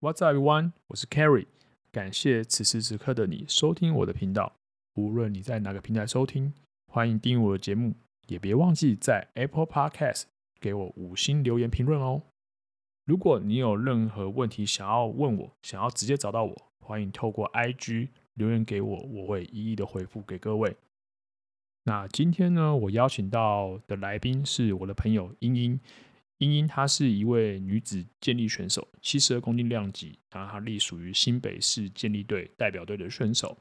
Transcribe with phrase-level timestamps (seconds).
[0.00, 0.70] What's up, everyone？
[0.86, 1.46] 我是 Kerry，
[1.90, 4.52] 感谢此时此刻的你收听我的频道。
[4.94, 6.54] 无论你在哪个平台收听，
[6.86, 7.96] 欢迎订阅我的节目，
[8.28, 10.26] 也别忘记在 Apple Podcast
[10.60, 12.22] 给我五星留言评论哦。
[13.06, 20.76] 如果你有任何问题想要问我，想要直接找到我，欢迎透过 IG 留言给我，我会一一的回复给各位。
[21.82, 25.80] 那今天呢，我邀请到的来宾是我的朋友英英。
[26.38, 33.56] 英英她是一位女子健力选手，七十二公斤量级，然后她隶属于新北市健力队代表队的选手。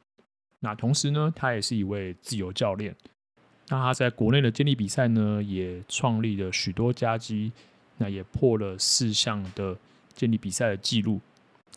[0.59, 2.95] 那同时呢，她也是一位自由教练。
[3.69, 7.51] 那她在国内的健力比赛呢，也创立了许多佳绩，
[7.97, 9.77] 那也破了四项的
[10.13, 11.19] 健力比赛的记录，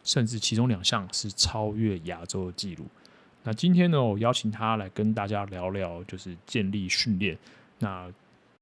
[0.05, 2.87] 甚至其中两项是超越亚洲的记录。
[3.43, 7.37] 那今天呢，我邀请她来跟大家聊聊，就是健力训练。
[7.79, 8.13] 那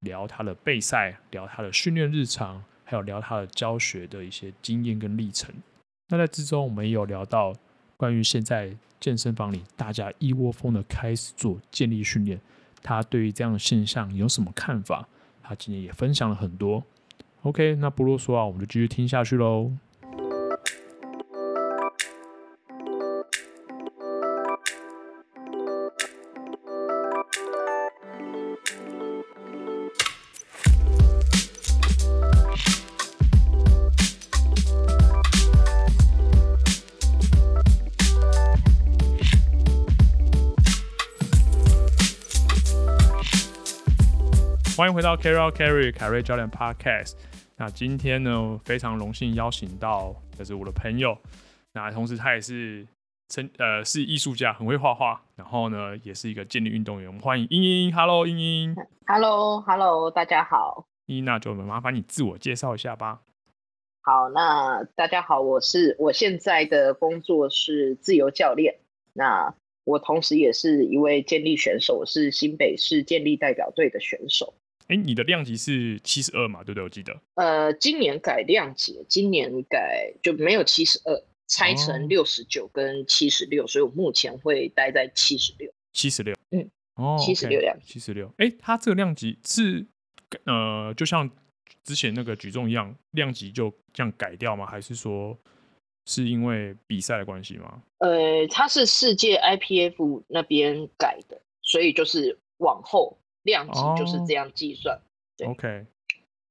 [0.00, 5.54] 聊他的备赛，聊他的训练日常，还有聊他的教学的一些经验跟历程。
[6.08, 7.52] 那在之中，我们也有聊到
[7.96, 12.40] 关于现在健身房里大家一窝蜂的开始做建立训练，
[12.82, 15.08] 他对于这样的现象有什么看法？
[15.42, 16.84] 他今天也分享了很多。
[17.42, 19.72] OK，那不啰嗦啊，我们就继续听下去喽。
[45.08, 47.14] 到 Carry Out Carry 凯瑞教练 Podcast。
[47.56, 51.16] 那今天呢，非常荣幸邀请到就是我的朋友。
[51.72, 52.86] 那同时他也是
[53.30, 55.18] 成呃是艺术家，很会画画。
[55.34, 57.08] 然后呢，也是一个健力运动员。
[57.08, 57.94] 我们欢迎英英。
[57.94, 58.76] Hello，英英。
[59.06, 60.84] Hello，Hello，大家好。
[61.06, 63.20] 英英，那就麻烦你自我介绍一下吧。
[64.02, 68.74] 好，那大家好，我是我现在的工作是自由教练。
[69.14, 74.52] 那我同时也是一位健力选手，是新北市健力代表队的选手。
[74.88, 76.64] 哎，你的量级是七十二嘛？
[76.64, 76.82] 对不对？
[76.82, 77.14] 我记得。
[77.34, 85.70] 呃，今年改量级，今年改就没有七十二，拆成六十九跟七十六，所以我目前会待在七十六。
[85.92, 88.32] 七十六，嗯，哦，七十六量，七十六。
[88.38, 89.86] 哎，它这个量级是
[90.46, 91.28] 呃，就像
[91.84, 94.64] 之前那个举重一样，量级就这样改掉吗？
[94.64, 95.36] 还是说
[96.06, 97.82] 是因为比赛的关系吗？
[97.98, 103.18] 呃，它是世界 IPF 那边改的，所以就是往后。
[103.48, 104.94] 量级就是这样计算。
[104.96, 105.02] Oh,
[105.38, 105.86] 对，OK，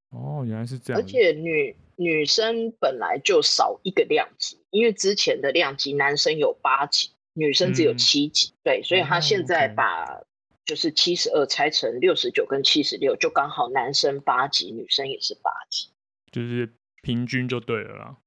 [0.10, 1.00] 哦，原来是这样。
[1.00, 8.50] 而且女女生本来就少一个量级，因为之前的量级男生有八级，女生只有七级。
[8.50, 10.22] 嗯、对，所以他现在把
[10.66, 15.90] 就是七十二拆成六十九跟七十六，就刚好男生八级，女生也是八级，
[16.32, 18.18] 就是平均就对了啦。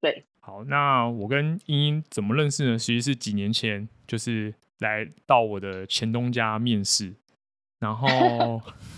[0.00, 2.78] 对，好，那我跟英英怎么认识呢？
[2.78, 7.14] 其实是几年前，就是来到我的前东家面试。
[7.80, 8.08] 然后，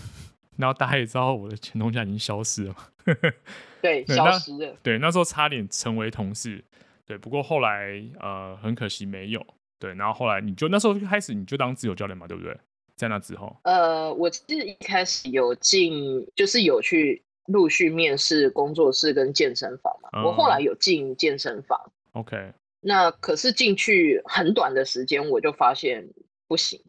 [0.57, 2.77] 然后大家也知道我的前东家已经消失了嘛？
[3.81, 4.75] 对，消失了。
[4.83, 6.63] 对，那时候差点成为同事。
[7.05, 9.45] 对，不过后来呃，很可惜没有。
[9.79, 12.55] 对，然后后来你就那时候开始你就当自由教练嘛，对不对？
[12.95, 20.09] 在那之后，呃，我是一开始有进，就是有去陆续面试工作室跟健身房嘛。
[20.13, 21.91] 嗯、我后来有进健身房。
[22.11, 22.53] OK。
[22.79, 26.07] 那可是进去很短的时间，我就发现
[26.47, 26.79] 不行。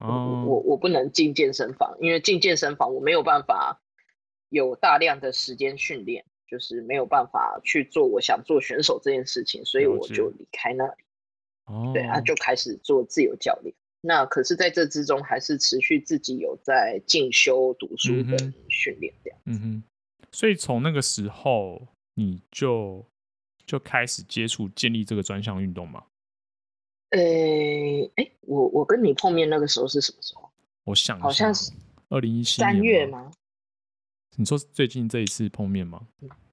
[0.00, 3.80] 我我我不能进健身房，因为进健身房我没有办法
[4.48, 11.04] 有大量的时间训练，就是没有办法去做我想做选手这件事情，所以我就离开那里。
[11.66, 13.74] 哦，对啊，就开始做自由教练。
[14.00, 19.38] 那可是在这之中，还是持续自己有在进修、读书跟训练这样。
[19.44, 19.82] 嗯哼，
[20.32, 23.04] 所以从那个时候你就
[23.66, 25.86] 就开始接触建立这个专项运动
[27.10, 27.18] 吗？
[27.18, 27.20] 呃，
[28.16, 30.48] 哎、欸，我我跟你碰面那个时候是什么时候？
[30.84, 31.72] 我想好像是
[32.08, 33.30] 二零一七三月吗？
[34.36, 36.00] 你说最近这一次碰面吗？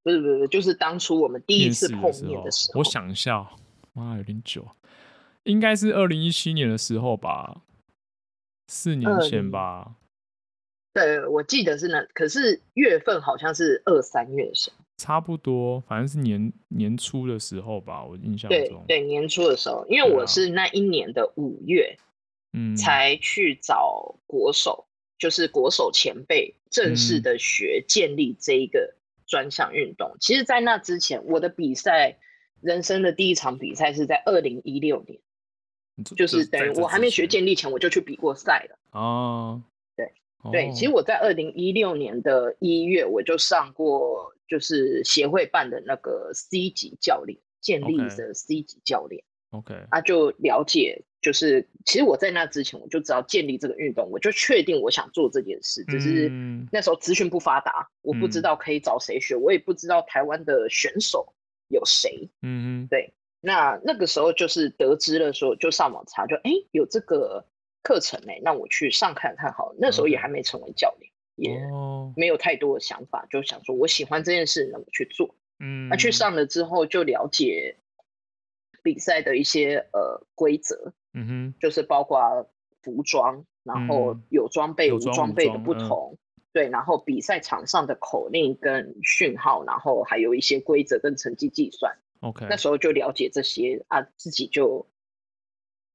[0.04, 2.80] 不是不是，就是当初我们第一次碰面的时候。
[2.80, 3.50] 我想一下，
[3.94, 4.68] 妈，有点久，
[5.44, 7.62] 应该是二零一七年的时候吧，
[8.68, 9.96] 四年前吧。
[10.94, 14.78] 对，我记得是那，可是月份好像是二三月的时候。
[14.98, 18.50] 差不多，反正是年年初的时候吧，我印象中。
[18.50, 21.98] 对对，年初的时候，因为我是那一年的五月，
[22.54, 24.88] 嗯，才去找国手，
[25.20, 28.96] 就是国手前辈正式的学建立这一个
[29.28, 30.10] 专项运动。
[30.16, 32.18] 嗯、其实，在那之前，我的比赛，
[32.62, 35.20] 人生的第一场比赛是在二零一六年，
[36.16, 38.80] 就是等于我还没学建立前，我就去比过赛了。
[39.00, 39.62] 哦，
[40.44, 44.34] 对对，其实我在二零一六年的一月，我就上过。
[44.50, 49.22] 就是协会办的那个 C 级教练，建立的 C 级教练。
[49.50, 56.32] OK，啊就了解，就是其实我在那之前我就知道建立这个运动，我就确定我想做这件事，只是
[56.72, 61.34] 那时候资讯不发达，我不知道可以找谁学，我也不知道台湾的选手
[61.68, 62.30] 有谁。
[62.42, 63.14] 嗯嗯，对。
[63.42, 67.46] 那那个时候就是得知了说，就上网查就，就哎有这个
[67.88, 69.76] 课程哎，那我去上看看好了。
[69.80, 71.62] 那时候也还没成为教练，也
[72.18, 75.36] 没有太多的想法，就想说我喜欢这件事，那我去做。
[75.60, 77.78] 嗯，那去上了之后就了解。
[78.84, 82.50] 比赛的一些呃规则，嗯哼，就是包括
[82.82, 91.98] 服装，然后有装备、无装备的不同，嗯、对，然后比赛场上的口令跟讯号，然后还有一些规则跟成绩计算。
[92.22, 94.88] OK，那时候就了解这些啊，自己就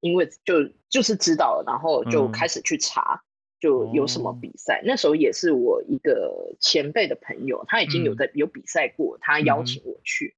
[0.02, 0.54] 因为就
[0.90, 3.25] 就是知道了，然后就开始去查，嗯、
[3.60, 4.81] 就有什么比赛。
[4.81, 10.37] 哦、那时候也是我一个前辈的朋友，他已经有在有比赛过，嗯、他邀请我去。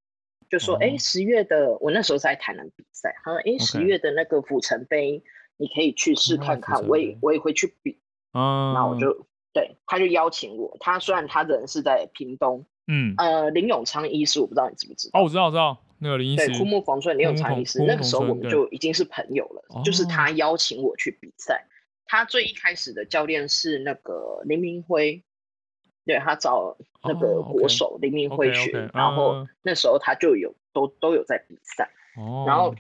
[0.50, 5.22] 就说哎，十月的我那时候在台南比赛，他说哎，十月的那个府城杯，
[5.56, 7.99] 你可以去试看看，我也我也会去比。
[8.31, 10.76] 啊，然后我就对，他就邀请我。
[10.78, 15.19] 他虽然他人是在屏东，嗯呃，林永昌医师，我不知道你知不知道？
[15.19, 19.83] 哦，我知道，我知道那个林医师，对，枯木逢春林永昌医师，那个时候我们就已经是朋友了。
[19.83, 21.67] 就是他邀请我去比赛，
[22.05, 25.25] 他最一开始的教练是那个林明辉。
[26.05, 31.89] 对，他找那个国手林明辉学，然后那时候他就有都都有在比赛，
[32.47, 32.75] 然后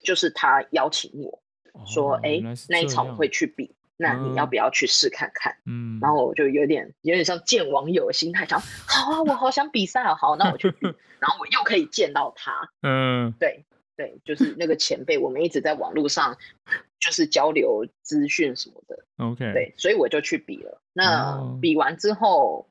[0.00, 1.42] 就是他邀请我
[1.86, 5.54] 说，哎，那一场我会去比，那你要不要去试看看？
[5.66, 10.86] 嗯，然后我就有点有点像见网友的心态，想好啊，我好想比赛啊，好，那我去比，
[11.20, 13.66] 然后我又可以见到他，嗯，对
[13.96, 16.38] 对，就是那个前辈，我们一直在网络上
[17.00, 20.80] 就是交流资讯什么的，OK，对，所以我就去比了。
[20.92, 22.70] 那比完之后，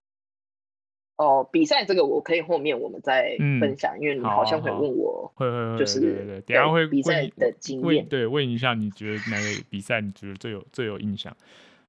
[1.18, 11.36] 哦，比赛这个我可以后面我们再分享，因为你好像会问我，会会会，就是等下会比赛的经验，对，问一下你觉得哪个比赛你觉得最有最有印象？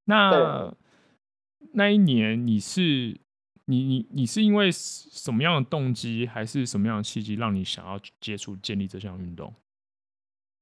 [0.05, 0.75] 那
[1.73, 2.81] 那一年你是
[3.65, 9.53] 你你你是因为什么样的动机，还是什么样的契机，让你想要接触建立这项运动？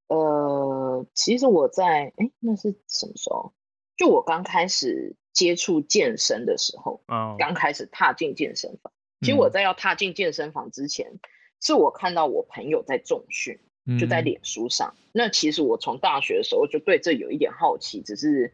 [0.09, 3.53] 呃，其实我在哎，那是什么时候？
[3.95, 7.55] 就我刚开始接触健身的时候，刚、oh.
[7.55, 8.91] 开始踏进健身房。
[9.21, 11.19] 其实我在要踏进健身房之前，嗯、
[11.61, 13.59] 是我看到我朋友在重训，
[13.99, 14.95] 就在脸书上。
[14.97, 18.51] 嗯、那其实我从大学的时候就对这有一点好奇，只是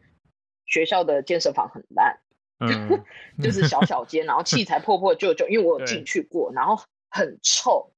[0.66, 2.20] 学校的健身房很烂，
[2.60, 3.02] 嗯、
[3.42, 5.48] 就是小小间，然后器材破破旧旧。
[5.48, 7.93] 因为我有进去过，然后很臭。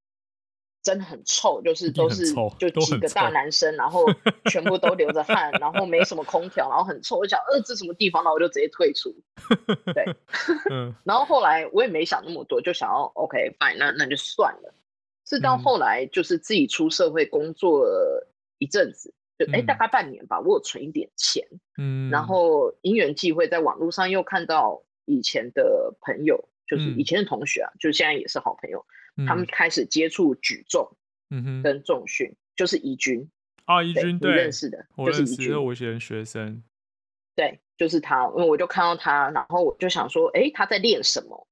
[0.87, 4.05] 真的很臭，就是都是就几个大男生，然后
[4.49, 7.17] 全部都流着汗，然后没什么空调，然后很臭。
[7.19, 8.23] 我想，呃，这什么地方？
[8.23, 9.13] 然后我就直接退出。
[9.93, 10.05] 对，
[10.71, 10.95] 嗯。
[11.03, 14.73] 然后后来我也没想那么多，就想要 OK fine，那那就算了。
[15.27, 18.29] 是到后来就是自己出社会工作了
[18.59, 21.45] 一阵子，就哎大概半年吧，我有存一点钱，
[21.79, 22.11] 嗯。
[22.11, 28.87] 然后因缘际会，在网络上又看到以前的朋友，就是以前的同学啊，就现在也是好朋友。
[29.27, 30.97] 他们开始接触举重，
[31.31, 33.31] 嗯哼，跟重训，就是怡君
[33.65, 36.63] 啊，怡君对，认识的，就是怡君，我以前学生，
[37.35, 41.49] 对，就是他，因为我就看到他，然后我就想说，哎，他在练什么，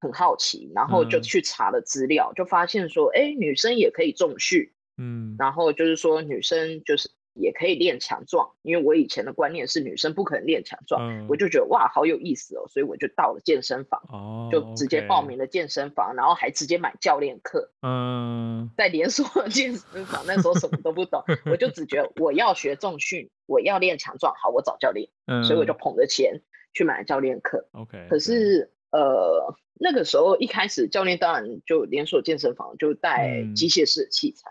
[0.00, 7.10] 很好奇，然后就去查了资料，就发现说，哎，女生也可以重训，嗯，然后就是说女生就是。
[7.38, 17.70] 也可以练强壮，因为我以前的观念是女生不可能练强壮，嗯、我就觉得哇，好有意思哦，所以我就到了健身房，哦、就直接报名了健身房然后还直接买教练课。
[17.82, 26.42] 嗯，在连锁健身房那时候什么都不懂， 我就只觉得我要学重训，我要练强壮，好，我找教练，嗯、所以我就捧着钱
[26.74, 27.68] 去买教练课。
[27.72, 34.50] OK，可是呃那个时候一开始教练当然就连锁健身房就带机械式的器材。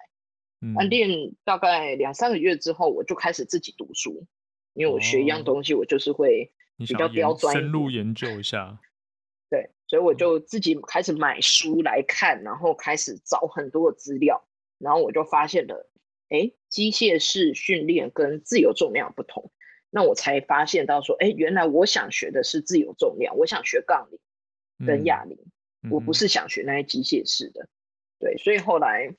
[0.60, 4.26] 嗯啊，练大概两三个月之后，我就开始自己读书，
[4.74, 8.80] 因为我学一样东西，我就是会比较刁钻，深入研究一下。
[9.52, 14.48] 对，所以我就自己开始买书来看，然后开始找很多的资料，
[14.80, 15.88] 然后我就发现了，
[16.30, 19.52] 哎，机械式训练跟自由重量不同，
[19.92, 25.38] 那我才发现到说，哎，原来我想学的是自由重量，我想学杠铃跟哑铃，
[25.84, 27.70] 嗯、我不是想学那些机械式的。
[28.18, 29.16] 对，所以后来。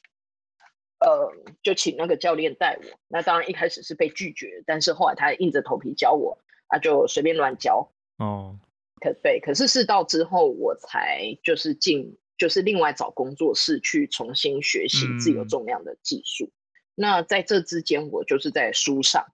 [1.01, 2.99] 呃，就请那个教练带我。
[3.07, 7.93] 那当然一开始是被拒绝，但是后来他硬着头皮教我，啊，就随便乱教。
[8.17, 8.59] 哦，
[9.01, 16.47] 可对，可是是到之后我才就是进，就是另外找工作室去重新学习自由重量的技术。
[16.47, 16.53] 嗯、
[16.97, 19.25] 那在这之间，我就是在书上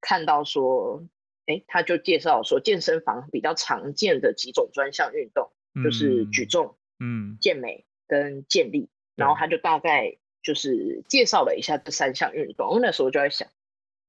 [0.00, 1.04] 看到说，
[1.46, 10.18] 哎，他就介绍说健身房比较常见的几种专项运动，嗯、就是举重、嗯，健美跟健力，然后他就大概。
[10.42, 12.68] 就是介绍了一下这三项运动。
[12.68, 13.48] 我那时候就在想，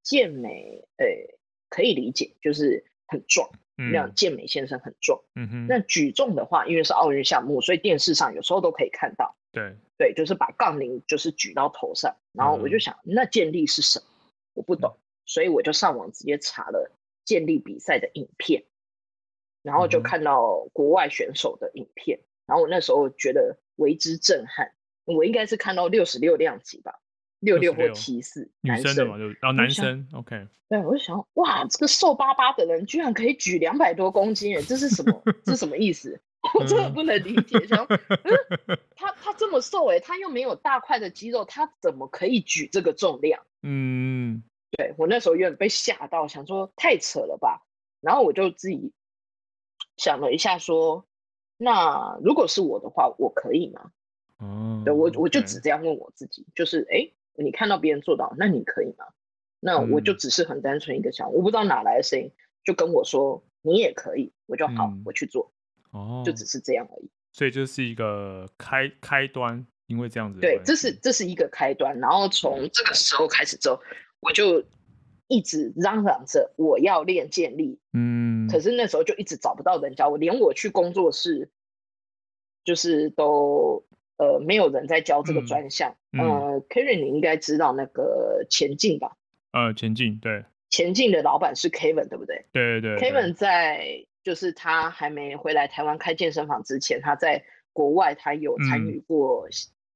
[0.04, 1.38] 健美，诶、欸，
[1.70, 5.22] 可以理解，就是很壮，那样健美先生很壮。
[5.36, 5.68] 嗯哼。
[5.68, 9.36] 那举重的话，因为是奥运项目，所以电视上有时候都可以看到。
[9.52, 14.06] 对对，就是把杠铃就是举到头上，然后我就想，嗯、那健力是什么？
[14.54, 14.96] 我不懂，
[15.26, 16.92] 所以我就上网直接查了
[17.26, 18.64] 健力比赛的影片，
[19.64, 24.72] 然后就看到国外选手的影片，然后我那时候觉得为之震撼。
[25.16, 27.00] 我应该是看到六十六量级吧，
[27.40, 30.48] 六六或七四，女生的嘛，就然后男生，OK。
[30.70, 35.22] 对，我就想，哇，这个瘦巴巴的人居然可以举两百多公斤，哎，这是什么？
[35.44, 36.22] 这是什么意思？
[36.54, 37.66] 我真的不能理解。
[37.68, 43.42] 想，嗯， 他他这么瘦，哎，他又没有大块的肌肉，他怎么可以举这个重量？
[43.64, 47.66] 嗯，对，我那时候有点被吓到，想说太扯了吧。
[48.00, 48.94] 然后我就自己
[49.98, 51.06] 想了一下，说，
[51.58, 53.92] 那如果是我的话，我可以吗？
[54.40, 59.06] 哦，对，我我就只这样问我自己，就是，哎，你看到别人做到，那你可以吗？
[59.60, 62.32] 那我就只是很单纯一个想，我不知道哪来的声音，
[62.64, 65.52] 就跟我说你也可以，我就好，我去做。
[65.92, 67.10] 哦，就只是这样而已。
[67.34, 70.40] 所以就是一个开开端，因为这样子。
[70.40, 72.00] 对，这是这是一个开端。
[72.00, 73.82] 然后从这个时候开始之后，
[74.20, 74.64] 我就
[75.28, 77.80] 一直嚷嚷着我要练健力。
[77.94, 78.48] 嗯。
[78.48, 81.50] 可是那时候就一直找不到人教我，连我去工作室，
[82.64, 83.84] 就是都
[84.20, 85.96] 呃没有人在教这个专项。
[86.12, 86.22] 嗯。
[86.22, 89.18] 呃，Kerry，你应该知道那个前进吧？
[89.52, 90.46] 呃，前进对。
[90.70, 92.46] 前进的老板是 Kevin，对不对？
[92.52, 93.10] 对对对。
[93.10, 94.06] Kevin 在。
[94.22, 99.48] 就是他还没回来台湾开健身房之前，他在国外他有参与过，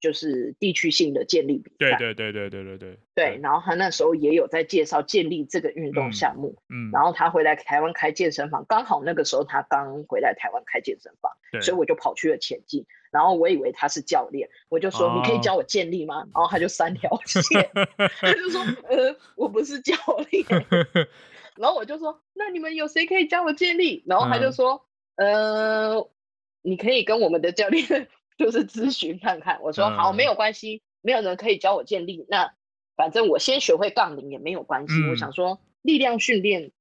[0.03, 1.95] 就是地区性的健力比赛。
[1.97, 2.99] 对对对对对对对。
[3.15, 6.57] 对，然后他那时候也有在介绍建立这个运动项目。
[6.67, 6.91] 嗯。
[6.91, 11.31] 然后他回来台湾开健身房，刚好那个时候他刚回来台湾开健身房，
[11.61, 12.85] 所以我就跑去了前进。
[13.11, 17.71] 然后我以为他是教练，我就说：“你可以教我建立吗？”然后他就三条 线，
[18.19, 19.95] 他就说：“呃，我不是教
[20.31, 20.43] 练。
[21.55, 24.03] ”然后我就说，那你们有谁可以教我建立？
[24.05, 26.09] 然后他就说，嗯、呃，
[26.61, 28.07] 你可以跟我们的教练
[28.37, 29.61] 就是咨询看看。
[29.61, 32.25] 我说好，没有关系，没有人可以教我建立。
[32.29, 32.53] 那
[32.95, 34.93] 反正我先学会杠铃也没有关系。
[34.95, 36.71] 嗯、我想说，力量训练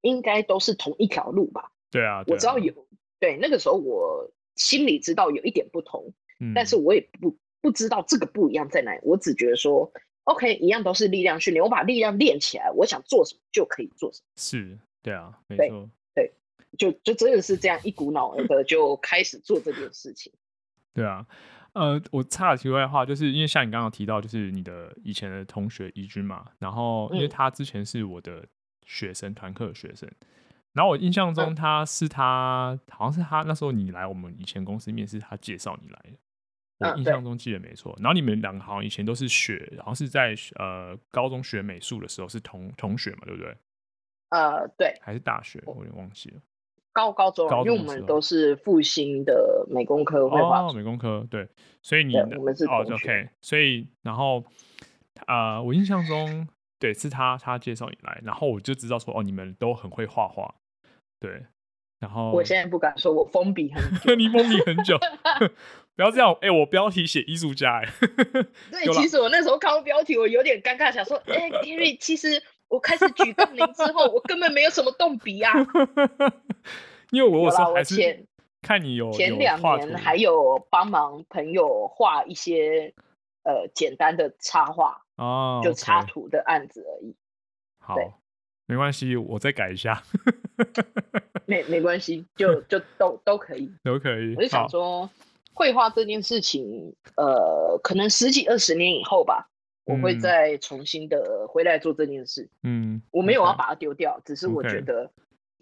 [0.00, 1.70] 应该都是同一条路吧？
[1.90, 2.86] 对啊，对啊，我知道有。
[3.20, 9.00] 对，那个时候我心里知道有一点不同，嗯、但是我也不不知道这个不一样在哪里。
[9.02, 9.92] 我只觉得说。
[10.24, 11.64] OK，一样都是力量训练。
[11.64, 14.26] 我把力量练起来，我想做什么就可以做什么。
[14.36, 16.30] 是，对啊，没错，对，
[16.76, 20.30] 就就真的是这样，一股脑儿的就开始做这件事情。
[20.98, 21.26] 对啊，
[21.72, 28.44] 呃，我插个题外话，就是因为像你刚刚提到，就是你的以前的同学怡君嘛，然后因为他之前是我的
[28.84, 30.10] 学生，团课的学生，
[30.72, 36.18] 然后我印象中他是他，好像是他那时候你来我们以前公司面试，他介绍你来的。
[36.80, 43.56] 我印象中记得没错，然后你们两个好像以前都是学，好像是在呃高中学美术的时候是同同学嘛，对不对？
[44.28, 46.40] 呃，对，还是大学，我有点忘记了。
[46.98, 51.48] 高高中，因为我们都是复兴的美工科绘画，哦，美工科对，
[51.80, 54.42] 所以你我们是哦，OK，所以然后
[55.28, 56.48] 呃，我印象中
[56.80, 60.56] 对是他他介绍你来，然后我就知道说哦，你们都很会画画，
[61.20, 61.46] 对。
[62.00, 64.14] 然后我现在不敢说，我封笔很久。
[64.14, 64.96] 你封笔很久，
[65.96, 66.32] 不要这样。
[66.34, 67.88] 哎、欸，我标题写艺术家，哎。
[68.70, 75.52] 对， 其实我那时候看到标题，我有点尴尬，想说，哎、欸，因为其实我开始举杠铃之后，我根本没有什么动笔啊。
[77.10, 78.26] 因为我有时候还是
[78.62, 82.92] 看你有前两年还有帮忙朋友画一些
[83.44, 87.14] 呃简单的插画哦，就插图的案子而已。
[87.80, 87.96] 好。
[88.66, 90.02] 没关系，我再改一下。
[91.46, 94.34] 没没关系，就 就都都可以，都可以。
[94.36, 95.08] 我就想说，
[95.54, 99.56] 绘画这件事情，呃，可能十几二十年以后吧，嗯、
[99.88, 102.48] 我会再重新的回来做这件事。
[102.62, 105.10] 嗯，我没有要把它丢掉.只是我觉得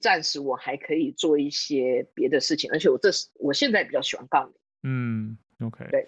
[0.00, 4.54] 暂时我还可以做一些别的事情，而且我这是我现在比较喜欢杠铃。
[4.82, 5.86] 嗯，OK。
[5.90, 6.06] 对。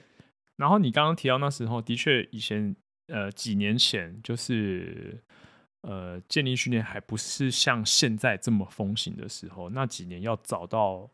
[0.56, 2.74] 然后你刚刚提到那时候，的确以前
[3.06, 5.22] 呃几年前就是。
[5.82, 11.08] 呃，建立训练还不是像现在这么风行的时候，那几年要找到，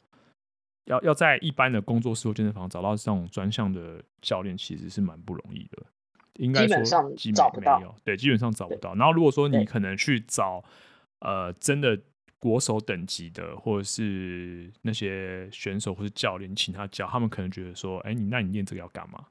[0.87, 5.82] 要要在一般的工作室或健身房找到这种专项的教练，其实是蛮不容易的。
[6.35, 8.95] 应该说基本上找不到，对，基本上找不到。
[8.95, 10.62] 然后如果说你可能去找，
[11.21, 11.99] 呃，真的
[12.38, 19.26] 国手等级的，或者是那些选手或是教练，请他教，他们可能觉得说，哎、欸，你那你练这个要干嘛？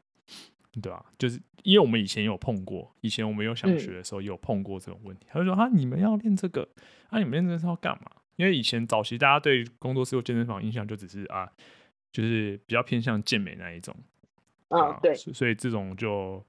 [0.81, 5.27] 对啊，就是因为我们以前有碰过，以前我们有想学的时候也有碰过这种问题。
[5.27, 6.67] 嗯、他就说：“啊，你们要练这个，
[7.09, 11.47] 啊，你们练这个是要干嘛？”因为以前早期大家对工作室或健身房印象就只是啊，
[12.11, 13.95] 就是比较偏向健美那一种。
[14.69, 16.43] 嗯，对，所以这种就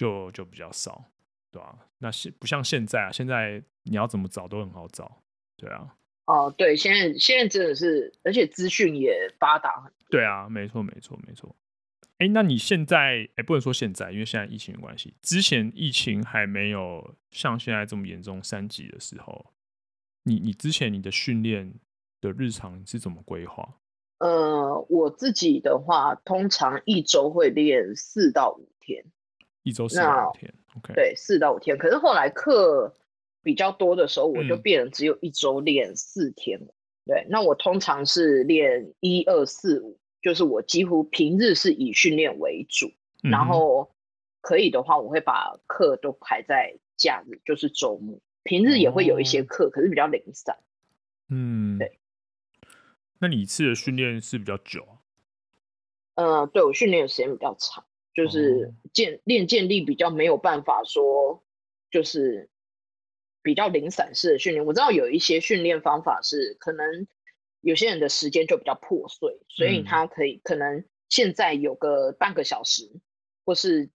[0.00, 1.04] 就就比较少，
[1.50, 1.78] 对吧、啊？
[1.98, 5.20] 那现不像现在啊，现在你要怎么找都很好找，
[5.58, 5.94] 对啊。
[6.24, 9.92] 哦，对，现在现在真的是，而且资讯也发达很。
[10.08, 11.54] 对啊，没错，没错，没错。
[12.16, 19.52] 哎，那你现在，哎，不能说现在，因为现在疫情的关系，之前疫情还没有像现在这么严重三级的时候，
[20.22, 21.74] 你你之前你的训练
[22.22, 23.76] 的日常是怎么规划？
[24.18, 29.04] 呃，我自己的话，通常一周会练四到五天，
[29.70, 31.78] 一周四到五天，OK，对，四到五天。
[31.78, 32.92] 可是后来课
[33.42, 36.58] 比较多的时候，我就变成只有一周练四天。
[36.60, 36.68] 嗯、
[37.06, 42.88] 对，那我通常是练一二四五，就是我几乎平日是以训练为主，
[43.22, 43.92] 嗯、然后
[44.40, 48.18] 可以的话，我会把课都排在假日，就是周末。
[48.42, 50.58] 平日也会有一些课，哦、可是比较零散。
[51.28, 51.98] 嗯，对。
[53.20, 54.98] 那你一次的训练是比较久啊？
[56.16, 61.42] 呃，对，我训练的时间比较长，就是建练建立比较没有办法说，
[61.90, 62.50] 就是
[63.42, 64.64] 比较零散式的训练。
[64.64, 67.06] 我知道有一些训练方法是可能
[67.60, 72.90] 有些人的时间就比较破碎，所以他可以可能现在有个半个小时
[73.44, 73.90] 或是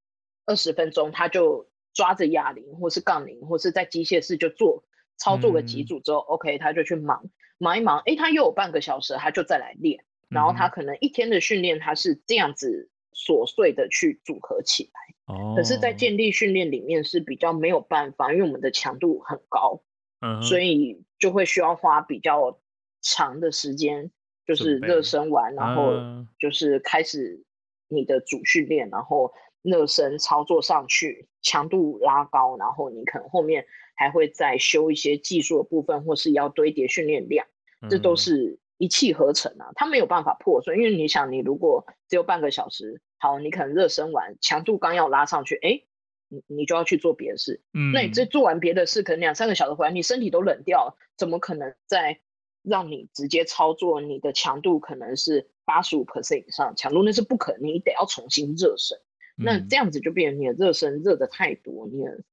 [0.46, 4.84] 二十分钟，他就抓着哑铃或是杠铃或是在机械室就做
[5.18, 7.30] 操作个几组之后，嗯，OK，他就去忙。
[7.58, 10.04] 忙一忙，哎，他又有半个小时，他就再来练。
[10.28, 15.34] 然后他可能一天的训练，他是这样子琐碎的去组合起来。
[15.34, 15.54] 哦。
[15.56, 19.82] 可是，在建立训练里面是比较没有办法，因为我们的强度很高，
[20.20, 22.60] 嗯，所以就会需要花比较
[23.02, 24.12] 长的时间，
[24.46, 25.94] 就是热身完，然后
[26.38, 27.44] 就是开始
[27.88, 29.32] 你的主训练，然后
[29.62, 33.66] 热身操作上去，强度拉高，然后你可能后面。
[33.98, 37.48] 还会再修一些技术的部分，或是要堆叠训练量，
[37.90, 39.72] 这都是一气呵成啊。
[39.76, 45.82] 它没有办法破碎，因为你想，你如果只有半个小时，好，你可能热身完，强度刚要拉上去，哎，
[46.30, 47.62] 你你就要去做别的事。
[47.74, 52.20] 嗯，那你这做完别的事，可能两三个小时回来，你身体都冷掉了，怎么可能再
[52.64, 54.02] 让你直接操作？
[54.02, 58.98] 你的强度可能是八十五 percent 以上强度，那是不可能，你得要重新热身。
[59.38, 62.24] 那这样子就变成你的热身热的太多，你的。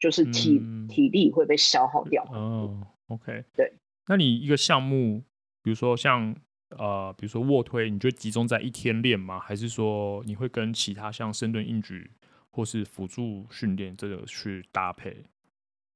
[0.00, 2.24] 就是体、嗯、体力会被消耗掉。
[2.32, 3.70] 哦，OK，对。
[4.06, 5.22] 那你一个项目，
[5.70, 6.34] 比如说像
[6.76, 9.38] 呃，比如说卧推，你就集中在一天练吗？
[9.38, 12.10] 还是说你会跟其他像深蹲、硬举
[12.50, 15.16] 或是辅助训练这个去搭配？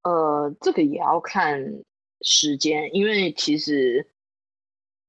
[0.03, 1.61] 呃，这个也要看
[2.21, 4.07] 时间，因为其实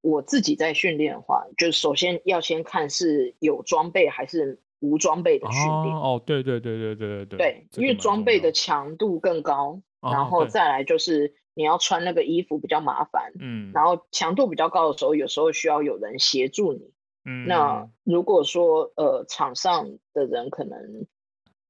[0.00, 4.60] 我自己在训练的话，就首先要先看是有装备还是。
[4.80, 16.92] 无装备的训练哦，对对对对对对对，对，因为装备的强度更高，哦，然后再来就是你要穿那个衣服比较麻烦，嗯，然后强度比较高的时候，有时候需要有人协助你，
[17.24, 21.06] 嗯，那如果说呃场上的人可能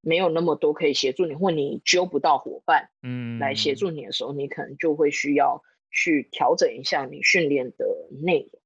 [0.00, 7.86] 没有那么多可以协助你，或你揪不到伙伴，嗯，来协助你的时候，你可能就会需要去调整一下你训练的
[8.24, 8.60] 内容，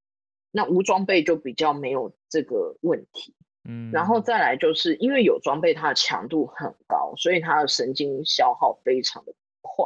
[0.50, 3.34] 那无装备就比较没有这个问题。
[3.68, 9.84] 嗯，然后再来就是因为有装备，它的强度很高，所以它的神经消耗非常的快。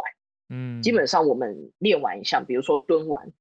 [0.49, 3.33] 嗯，基本上我们练完一项，比如说蹲完，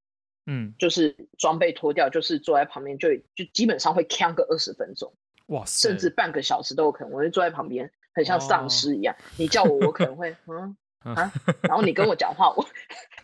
[0.46, 5.13] 嗯，就是装备脱掉，就是坐在旁边就就基本上会扛个二十分钟，
[5.48, 7.13] 哇塞，甚至半个小时都有可能。
[7.13, 9.16] 我就坐在旁边，很像丧尸一样。
[9.38, 10.76] 你叫我，我可能会嗯
[11.16, 12.66] 啊，然后你跟我讲话，我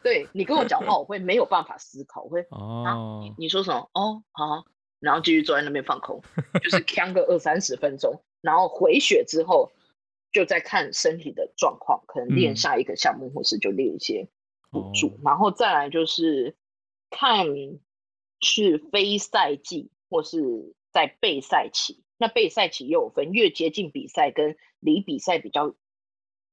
[0.04, 2.92] 对你跟我讲话，我会没有办法思考，我会哦、啊，
[3.24, 3.89] 你你说什么？
[3.94, 4.65] 哦，好。
[5.02, 6.22] 然后继续坐在那边放空，
[6.62, 9.72] 就是扛个二三十分钟，然后回血之后，
[10.32, 14.28] 就在看身体的状况，可能练下一个项目，嗯、或是就练一些
[14.72, 16.56] 辅助，哦，然后再来就是
[17.10, 17.48] 看
[18.42, 22.04] 是非赛季或是在备赛期。
[22.18, 25.74] 那备赛期又有分，越接近比赛跟离比赛比较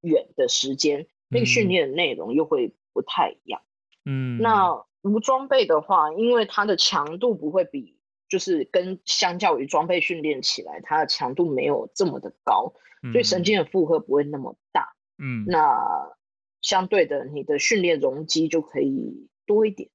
[0.00, 3.62] 远的时间，嗯、那个训练的内容又会不太一样。
[4.04, 7.95] 嗯，那无装备的话，因为它的强度不会比。
[8.28, 14.94] 就是跟相较于装备训练起来，它的强度没有这么的高，嗯、所以神经的负荷不会那么大。
[15.18, 16.16] 嗯，那
[16.60, 19.88] 相对的，你的训练容积就可以多一点。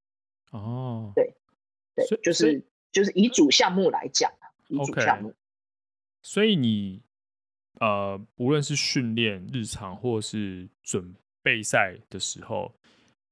[0.51, 1.35] 哦，对，
[1.95, 4.31] 对，就是就是以主项目来讲，
[4.67, 5.29] 以主项目。
[5.29, 5.35] Okay.
[6.23, 7.01] 所以你
[7.79, 12.73] 呃，无论是训练日常或是准备赛的时候。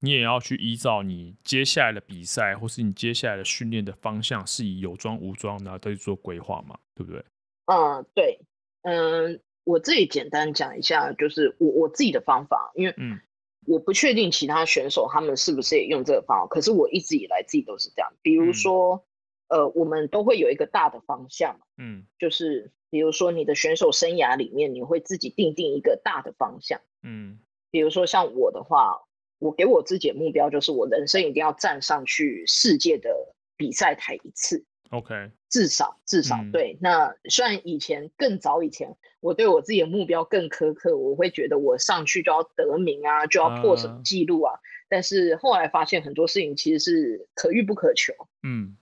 [0.02, 7.24] 你也要去依照你接下来的比赛，或是你接下来的训练的方向，是以有装无装，然后再去做规划嘛，对不对？
[7.66, 8.40] 嗯，对，
[8.84, 13.20] 嗯，我自己简单讲一下，就是我我自己的方法，因为嗯，
[13.68, 18.12] 我不确定其他选手他们是不是也用这个方法，可是我一直以来自己都是这样。
[18.22, 19.06] 比如说，
[19.50, 26.80] 嗯、呃，我们都会有一个大的方向，嗯，就是比如说你的选手生涯里面，你会自己定定一个大的方向。
[27.04, 29.02] 嗯，比如说像我的话，
[29.40, 33.10] 我给我自己的目标就是我人生一定要站上去世界的
[33.58, 34.64] 比赛台一次。
[34.92, 36.78] OK，至少至少、嗯、对。
[36.82, 44.56] 那虽然以前更早以前，我对我自己的目标更苛刻，我会觉得我上去就要得名啊，就要破什么记录啊。
[44.56, 48.14] Uh, 但是后来发现很多事情其实是可遇不可求。
[48.42, 48.78] 嗯，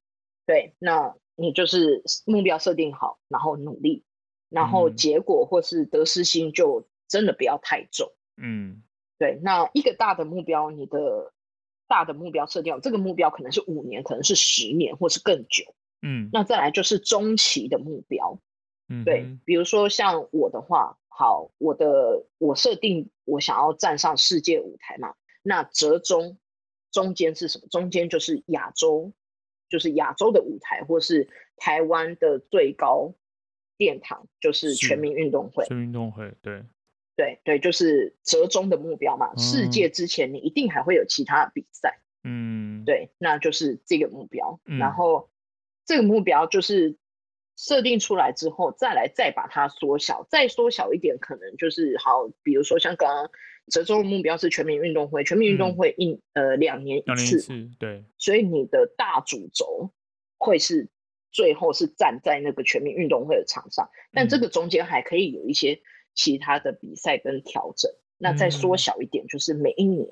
[0.45, 0.73] 对。
[0.79, 4.05] 那你就是目标设定好，然后努力，
[4.49, 8.09] 然后结果或是得失心就真的不要太重。
[8.37, 8.81] 嗯，
[9.17, 9.39] 对。
[9.43, 11.33] 那一个大的目标，你的
[11.87, 15.63] 大的目标设定好，这个目标可能是五年，可能是十年，或是更久。
[16.01, 18.39] 嗯，那再来就是中期的目标，
[18.87, 26.37] 嗯，对，比如说像我的话，好，我的我设定我想要站上世界舞台嘛，那折中
[26.91, 27.67] 中间是什么？
[27.69, 29.11] 中间就是亚洲，
[29.69, 31.27] 就是亚洲的舞台，或是
[31.57, 33.15] 台湾的最高
[33.75, 35.65] 殿堂，就是全民运动会。
[35.65, 36.63] 全民运动会，对，
[37.17, 39.33] 对对，就是折中的目标嘛。
[39.35, 45.29] 嗯，世界之前你一定还会有其他的比赛，嗯，对，那就是这个目标，嗯，然后。
[45.89, 46.97] 这个目标就是
[47.55, 53.31] 设定出来之后，再来再把它缩小，再缩小一点，可能就是好，比如说像刚刚
[53.71, 59.93] 折中的目标是全民运动会，全民运动会一、嗯、呃两年一次，两年一次，对，所以你的大主轴
[60.37, 60.89] 会是
[61.31, 65.79] 最后是站在那个全民运动会的场上，但这个中间还可以有一些
[66.17, 70.09] 其他的比赛跟调整，嗯、那再缩小一点，就是每一年，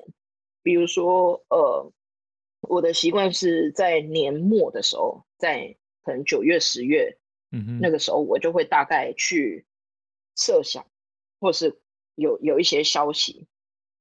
[0.62, 1.92] 比如说呃。
[2.62, 7.16] 我的习惯是在年末的时候，在可能九月、十月，
[7.52, 9.66] 嗯哼，那个时候我就会大概去
[10.34, 10.84] 设想，
[11.38, 11.78] 或是
[12.16, 13.46] 有有一些消息，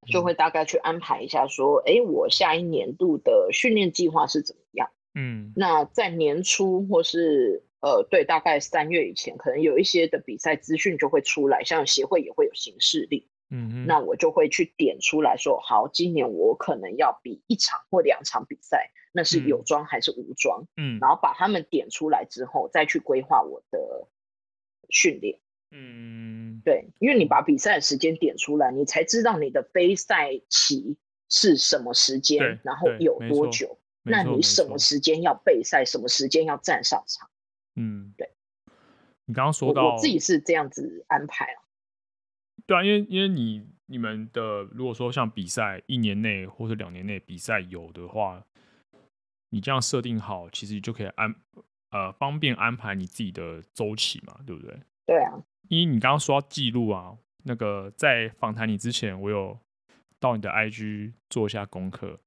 [0.07, 4.89] 就会大概去安排一下，说，哎、嗯，我下一年度的训练计划是怎么样？
[5.13, 13.29] 嗯，那在年初或是呃，对，大概三月以前，可能有一些的比赛资讯就会出来，像协会也会有行事历。
[13.51, 20.65] 嗯，那我就会去点出来说，好，今年我可能要比一场或两场比赛，那是有装还是无装？
[20.77, 24.07] 嗯，然后把他们点出来之后，再去规划我的
[24.89, 25.39] 训练。
[25.69, 30.97] 嗯，对，因为你把比赛的时间点出来，你才知道你的杯赛期
[31.29, 33.77] 是什么时间，然后有多久。
[34.01, 37.29] 那你什么时间要备赛，什么时间要站上场？
[37.75, 38.29] 嗯，对。
[39.25, 41.63] 你刚刚说到，我，我自己是这样子安排啊。
[42.67, 48.45] 对啊，因为因为你你们的如果说像比赛一年内或者两年内比赛有的话，
[49.49, 51.33] 你这样设定好，其实就可以安
[51.91, 54.79] 呃方便安排你自己的周期嘛，对不对？
[55.05, 55.33] 对啊，
[55.69, 59.57] 因为你刚刚说到记录啊，那个在访谈你之前，我有
[60.19, 62.19] 到你的 IG 做一下功课，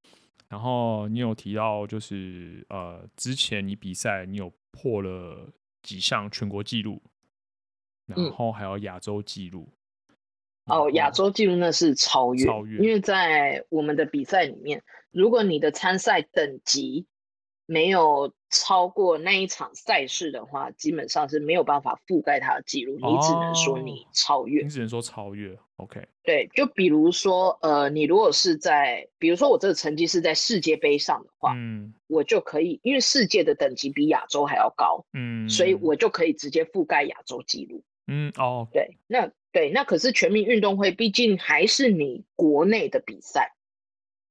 [0.49, 7.03] 然后你有提到就是呃之前你比赛你有破了几项全国纪录，
[8.07, 9.69] 然后还有亚洲纪录。
[9.71, 9.75] 嗯
[10.69, 17.07] 哦，亚洲纪录那是超越，超越，因为在我们的比赛里面，如果你的参赛等级
[17.70, 25.54] 没有超过那一场赛事的话，基本上是没有办法覆盖他的记录，你只能说你超越，你只能说超越。
[25.76, 37.85] OK，对，就比如说，呃，你如果是在，比如说我这个成绩是在世界杯上的话，嗯，我就可以，因为世界的等级比亚洲还要高，嗯，所以我就可以直接覆盖亚洲纪录。
[38.07, 39.31] 嗯，哦，对，那。
[39.50, 43.54] 对，那可是全民运动会，毕竟还是你国内的比赛，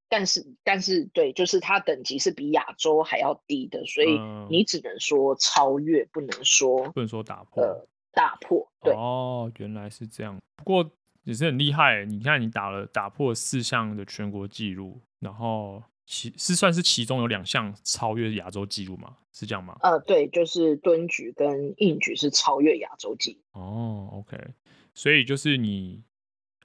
[0.09, 8.67] 但是但是对，就是它等级是比亚洲还要低的，所以你只能说超越，不能说不能说打破，呃，打破。
[8.81, 10.91] 对，哦，原来是这样，不过
[11.23, 12.05] 也是很厉害。
[12.05, 15.83] 你看，你打了打破四项的全国纪录，然后。
[16.09, 19.17] 其是算是其中有两项超越亚洲纪录吗？
[19.33, 19.75] 是这样吗？
[19.81, 23.59] 呃，对，就是蹲举跟硬举是超越亚洲纪录。
[23.59, 24.37] 哦，OK，
[24.93, 26.01] 所以就是你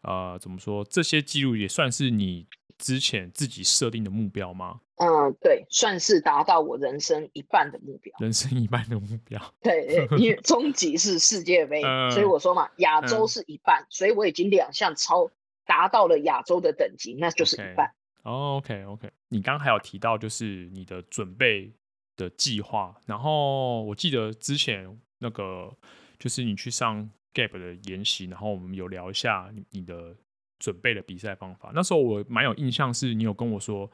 [0.02, 0.84] 呃，怎么说？
[0.84, 2.46] 这些纪录也算是你
[2.82, 4.80] 之前自己设定的目标吗？
[4.96, 8.12] 嗯、呃，对，算是达到我人生一半的目标。
[8.18, 9.40] 人生一半的目标。
[9.62, 15.30] 对，因为 终极是世界杯，呃、所以我说嘛，亚洲是一半，嗯、所以我已经两项超
[15.64, 17.88] 达到了亚洲的等级，那就是一半。
[18.24, 21.72] ，OK，OK，你刚刚还有提到就是你的准备
[22.16, 25.72] 的计划，然后我记得之前那个
[26.18, 30.16] 就是你去上 Gap 的研习，然后我们有聊一下你的
[30.62, 31.72] 准备的比赛方法。
[31.74, 33.90] 那时候我蛮有印象，是你有跟我说，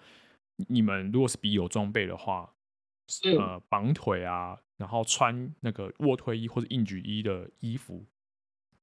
[0.68, 2.52] 你们如果是比有装备的话，
[3.38, 8.04] 呃，绑腿啊，然后穿那个卧推衣或者硬举衣的衣服，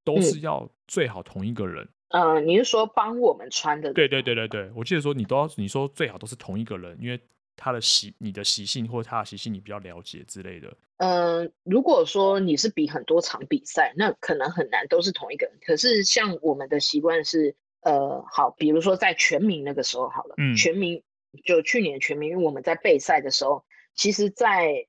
[0.04, 1.88] 都是要最好同一个人。
[2.10, 3.94] 嗯，你是说帮我们穿的？
[3.94, 7.20] 对对对对对，我记得说你都要，你说最好都是同一个人，因为
[7.56, 10.76] 他的习你的习性或他的习性你比较了解之类的？
[10.98, 15.58] 嗯、呃，如果说你是比很多场比赛，那可能很难都是同一个人。
[15.62, 21.04] 可是像我们的习惯是，呃，好，比如说在全民那个时候好了，嗯，全民
[21.44, 24.88] 就去年全民，因为我们在备赛的时候，其实，在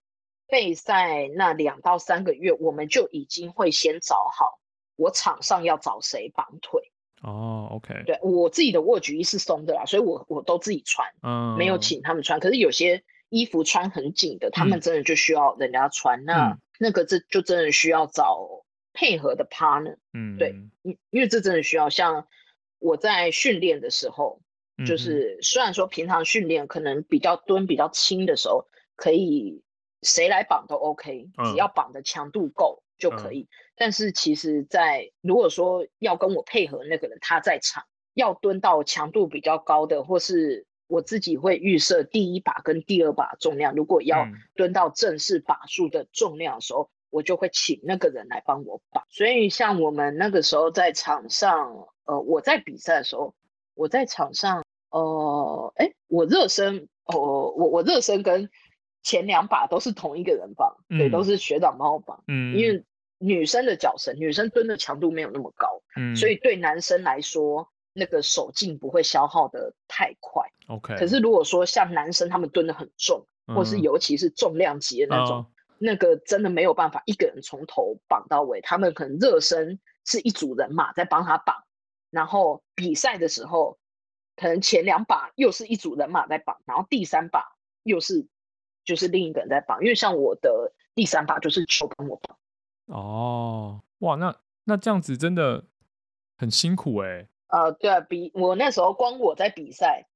[0.49, 4.59] 备赛那两到三个月，我们就已经会先找好
[4.97, 6.91] 我场上要找谁绑腿。
[7.23, 12.41] 哦，OK，对，我自己的卧举衣是松的啦，所以我我都自己穿，嗯，没有请他们穿。
[12.41, 16.21] 可是有些衣服穿很紧的，他们真的就需要人家穿。
[16.21, 19.97] 嗯、那那个这就真的需要找配合的 partner。
[20.15, 21.91] 嗯，对，因因为这真的需要。
[21.91, 22.27] 像
[22.87, 24.41] 我在训练的时候，
[24.87, 29.63] 就是虽然说平常训练可能比较蹲比较轻的时候，可以
[30.03, 32.83] 谁来绑都 OK，只要绑的强度够。
[32.99, 49.05] 就可以，嗯、但是其实，在如果说要跟我配合那个人他在场，要蹲到强度比较高的，或是我自己会预设第一把跟第二把重量，如果要蹲到正式把数的重量的时候，嗯、我就会请那个人来帮我绑。
[49.11, 53.35] 所以像我们那个时候在场上，呃，我在比赛的时候，
[53.75, 58.49] 我在场上，呃，哎，我热身，哦、呃，我我热身跟。
[59.03, 62.25] 前两把都是同一个人绑，嗯、对，都是学长帮我绑。
[62.27, 62.85] 嗯，因为
[63.19, 70.43] 女生的脚绳，女生蹲的强度没有那么高，嗯，所以对男生来说，那个手劲不会消耗的太快。
[70.67, 70.97] OK。
[70.97, 75.47] 可是如果说像男生他们蹲的很重，嗯、或是尤其是重量级的那种，哦、
[75.79, 78.61] 那个真的没有办法一个人从头绑到尾。
[78.61, 81.63] 他们可能热身是一组人马在帮他绑，
[82.17, 83.79] 然后比赛的时候，
[84.35, 88.27] 可能前两把又是一组人马在绑，然后第三把又是。
[88.87, 92.39] 就是另一个人在绑，因为像我的第三把就是球帮我绑。
[92.87, 95.65] 哦，哇，那那这样子真的
[96.39, 97.29] 很辛苦哎、欸。
[97.49, 100.07] 呃，对啊，比我那时候光我在比赛，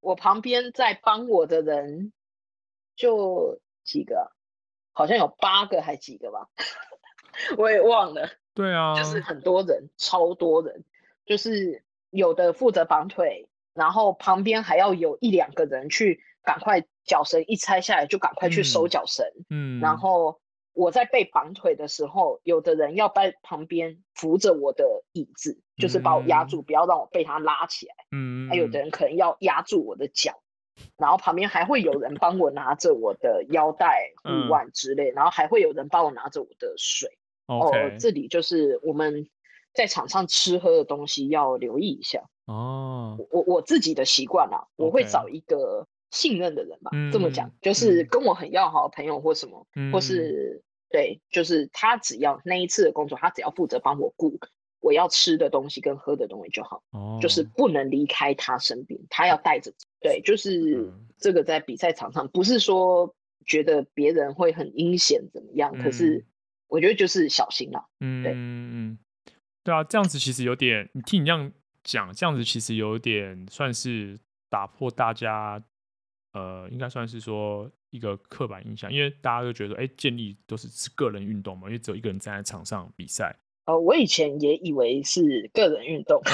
[0.00, 2.14] 我旁边在帮我的人
[2.96, 4.32] 就几个，
[4.94, 6.48] 好像有八个还几个吧，
[7.58, 8.26] 我也忘了。
[8.54, 10.82] 对啊，就是很多人，超多人，
[11.26, 16.84] 就是有的负责绑腿，然后旁边还要有一两个人去赶快。
[17.06, 20.40] 脚绳一拆下来就赶快去收脚绳，嗯，嗯，然后
[20.72, 30.40] 我在被绑腿的时候，有的人要在旁边扶着我的椅子，嗯、就是把我压住，不要让我被他拉起来，嗯，还有的人可能要压住我的脚，
[30.96, 37.18] 然后旁边还会有人帮我拿着我的腰带、护腕之类，嗯、然后还会有人帮我拿着我的水。
[37.48, 39.28] 哦这里就是我们
[39.74, 43.18] 在场上吃喝的东西要留意一下哦。
[43.30, 45.86] 我我自己的习惯啊，我会找一个。
[46.10, 54.38] 信任的人吧，嗯、这么讲就是跟我很要好的朋友或什么，嗯、或是对，就是他只要那一次的工作，他只要负责帮我顾
[54.78, 59.72] 我要吃的东西跟喝的东西就好，哦、就是不能离开他身边，他要带着。
[60.00, 63.12] 对，就是这个在比赛场上，不是说
[63.44, 66.24] 觉得别人会很阴险怎么样，嗯、可是
[66.68, 67.84] 我觉得就是小心啦。
[67.98, 68.98] 嗯对嗯，
[69.64, 71.50] 对啊，这样子其实有点，你听你这样
[71.82, 75.60] 讲，这样子其实有点算是打破大家。
[76.34, 83.36] 呃，应该算是说一个刻板印象，因为大家都觉得，哎，建立都是是个人运动嘛，因为只有一个人站在场上比赛。
[83.66, 86.20] 呃，我以前也以为是个人运动，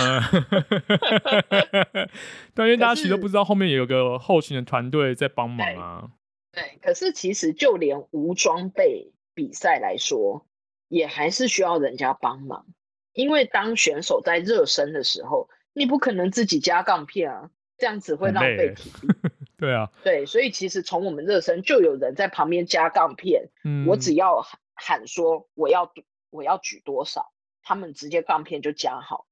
[2.55, 6.11] 但因为大家其实都不知道后面也有个后勤的团队在帮忙啊。
[6.51, 10.47] 对，可是其实就连无装备比赛来说，
[10.89, 12.65] 也还是需要人家帮忙，
[13.13, 19.09] 因为当选手在热身的时候，你不可能自己加杠片啊，这样子会浪费体力。
[19.59, 24.43] 对啊，对，所以其实从我们热身就有人在旁边加杠片，嗯，我只要
[24.73, 25.93] 喊说我要
[26.31, 27.31] 我要举多少，
[27.63, 29.27] 他们直接杠片就加好，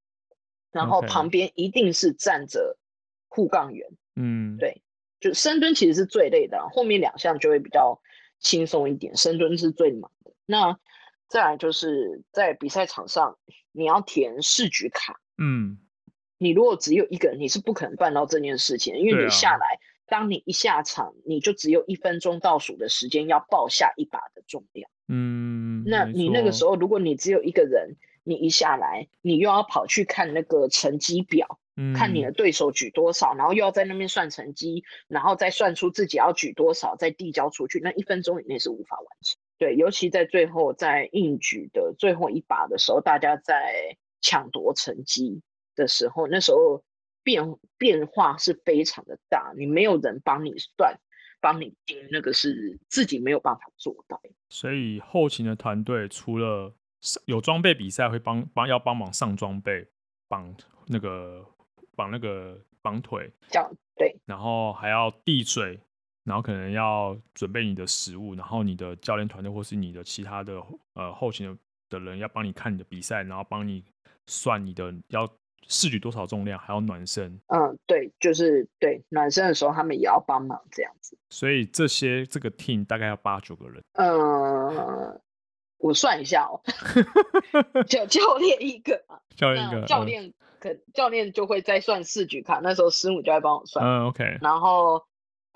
[0.71, 2.77] 然后旁边一定是站着
[3.29, 4.83] 护杠员，嗯，对，
[5.19, 7.99] 就深蹲其实是最累的，后面两项就会比较
[8.39, 10.33] 轻松一点，深蹲是最忙的。
[10.45, 10.79] 那
[11.29, 13.37] 再来就是在比赛场上
[13.73, 15.79] 你要填试举卡，嗯，
[16.39, 19.79] 你如果只有一个人，你是不可能办到这件事情，因为你下来。
[20.11, 24.91] 当你一下场，你就只有一分钟倒数的时间要报下一把的重量。
[25.07, 39.39] 嗯，那你那个时候，如果你只有一个人，你一下来，你又要跑去看那个成绩表，嗯、看你的对手举多少，然后又要在那边算成绩，然后再算出自己要举多少，再递交出去，那一分钟以内是无法完成。
[39.59, 45.43] 对，尤其在最后在硬举的最后一把的时候，大家在抢夺成绩
[45.75, 46.83] 的时候，那时候。
[47.25, 50.99] 变变化是非常的大，你没有人帮你算，
[51.43, 54.19] 帮你盯，那个是自己没有办法做到。
[54.49, 56.73] 所以后勤的团队除了
[57.27, 59.87] 有装备比赛会帮帮要帮忙上装备，
[60.27, 61.45] 绑那个
[61.95, 65.79] 绑那个绑腿，这样对，然后还要递水，
[66.29, 70.63] 然后可能要准备你的食物，然后你的教练团队或是你的其他的
[70.93, 71.57] 呃后勤的
[71.89, 73.83] 的人要帮你看你的比赛，然后帮你
[74.27, 75.27] 算你的要
[75.69, 77.41] 试举多少重量，还要暖身。
[77.47, 81.17] 嗯，对，就是对暖身的时候他们也要帮忙这样子。
[81.31, 83.83] 所以这些这个 team 大概要八九个人。
[83.95, 85.19] 嗯，
[85.79, 86.61] 我算一下哦，
[87.89, 89.03] 就 教练一个，
[89.35, 93.83] 教练一个，教练可教练就会再算四局卡，那时候师母就会帮我算。
[93.83, 95.03] 嗯，OK，然后。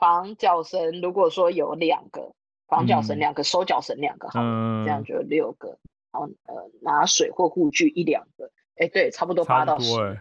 [0.03, 2.33] 绑脚绳，如果说有两个
[2.67, 4.41] 绑脚绳，两个收脚绳两个，好，
[4.85, 5.79] 这样就六个。
[6.11, 10.21] 然后呃，拿水或护具一两个，哎，对，差不多八到十。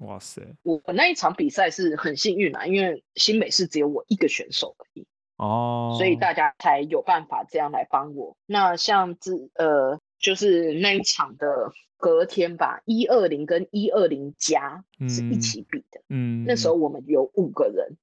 [0.00, 0.42] 哇塞！
[0.62, 5.06] 我那一场比赛是很幸运啊，因为新美是只有我一个选手而已
[5.38, 8.36] 哦，所以大家才有办法这样来帮我。
[8.44, 17.96] 那像这呃，就是那一场的隔天吧，一二零跟一二零加是一起比的，嗯，那时候我们有五个人。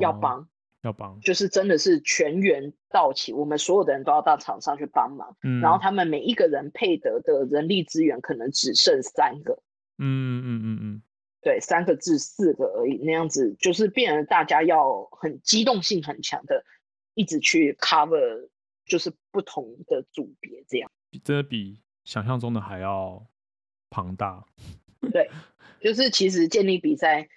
[0.00, 0.48] 要帮，
[0.82, 5.36] 要帮，就是真的是全员到齐，我们所有的人都要到场上去帮忙。
[5.42, 9.62] 嗯，然后他们每一个人配得的人力资源可能只剩三个。
[9.98, 11.02] 嗯嗯嗯嗯，
[11.40, 16.64] 对，三个至四个而已，那样子就是变成大家要很机动性很强的，
[17.14, 18.48] 一直去 cover，
[18.86, 20.90] 就是不同的组别这样。
[21.24, 23.26] 真的比想象中的还要
[23.90, 24.44] 庞大。
[25.12, 25.30] 对，
[25.80, 27.28] 就是其实建立比赛。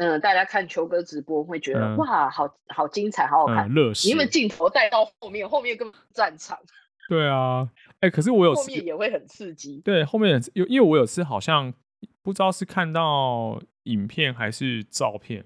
[0.00, 4.10] 嗯，大家看球哥直播会觉得、嗯、哇，好好精彩，好好看，热血、嗯。
[4.10, 6.58] 因为镜头带到后面，后面根本战场。
[7.06, 7.68] 对啊，
[8.00, 9.82] 哎、欸，可是我有后面也会很刺激。
[9.84, 11.74] 对，后面有，因为我有次好像
[12.22, 15.44] 不知道是看到影片还是照片，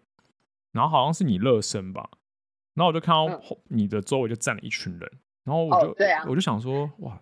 [0.70, 2.08] 然后好像是你热身吧，
[2.74, 5.10] 然后我就看到后你的周围就站了一群人，
[5.42, 7.20] 然后我就、哦、对啊，我就想说哇，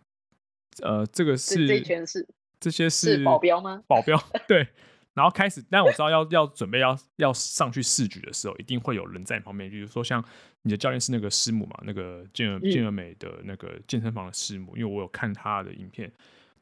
[0.83, 2.29] 呃，这个是这圈是
[2.61, 3.83] 这些是，是保镖吗？
[3.89, 4.69] 保镖 对。
[5.15, 9.69] 然后开始，但我知道要要准备要要上去试举的时候，一定会有人在你旁边。
[9.69, 10.25] 比如说像
[10.63, 16.11] 你的教练是那个师母嘛，那个健儿健儿美的那个健身房的师母，因为我有看他的影片。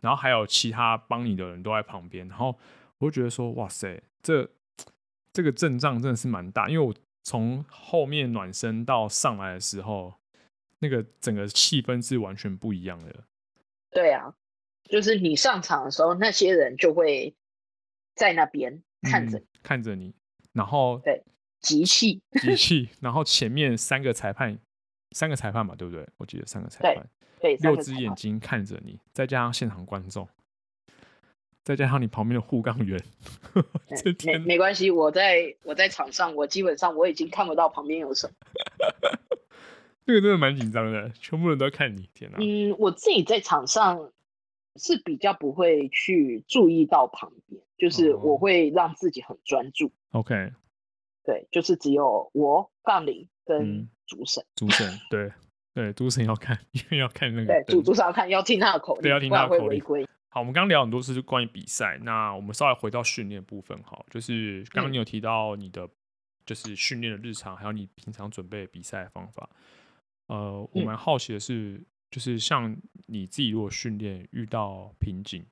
[0.00, 2.26] 然后还有其他帮你的人都在旁边。
[2.26, 2.58] 然后
[2.98, 4.48] 我就觉得说，哇塞，这
[5.32, 6.68] 这个阵仗真的是蛮大。
[6.68, 10.14] 因为我从后面暖身到上来的时候，
[10.80, 13.14] 那个整个气氛是完全不一样的。
[13.92, 14.34] 对啊，
[14.88, 17.32] 就是你上场的时候，那些人就会。
[18.20, 20.12] 在那边看着、嗯、看着你，
[20.52, 21.22] 然后对
[21.62, 24.58] 集气集气，然后前面三个裁判，
[25.12, 26.06] 三个裁判嘛，对不对？
[26.18, 27.08] 我记得三个裁判，
[27.40, 30.28] 对，六只眼睛看着你，再加上现场观众，
[31.64, 33.02] 再加上你旁边的护杠员，
[34.26, 38.34] 没没关系，我在我在场上，我基本上我已经看不到旁边有什么。
[40.04, 42.36] 这个真的蛮紧张的，全部人都在看你，天哪！
[42.38, 44.10] 嗯，我自己在场上
[44.76, 47.60] 是比较不会去注意到旁边。
[47.78, 49.90] 就是我会让自己很专注。
[50.10, 50.52] OK，
[51.24, 54.44] 对，就是只有我杠铃跟主审。
[54.54, 55.32] 主审对
[55.72, 57.46] 对，主审要看，因为要看那个。
[57.46, 59.82] 对，主主审要看，要听他的口令，对，要听他的口令。
[60.28, 65.88] 好，我们刚刚聊很多次是关于比赛，那我们稍微回到训练部分好，就是刚刚你有提到你的
[66.44, 69.48] 就是训练的日常，还有你平常准备比赛的方法。
[70.26, 75.44] 呃，我蛮好奇的是，就是像你自己如果训练遇到瓶颈，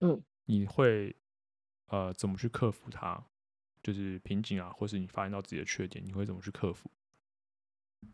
[0.00, 1.14] 嗯，你会。
[1.90, 3.18] 呃，怎么去克服它？
[3.82, 6.90] 就是瓶颈啊，或是你发现到自己的缺点，你会怎么去克服？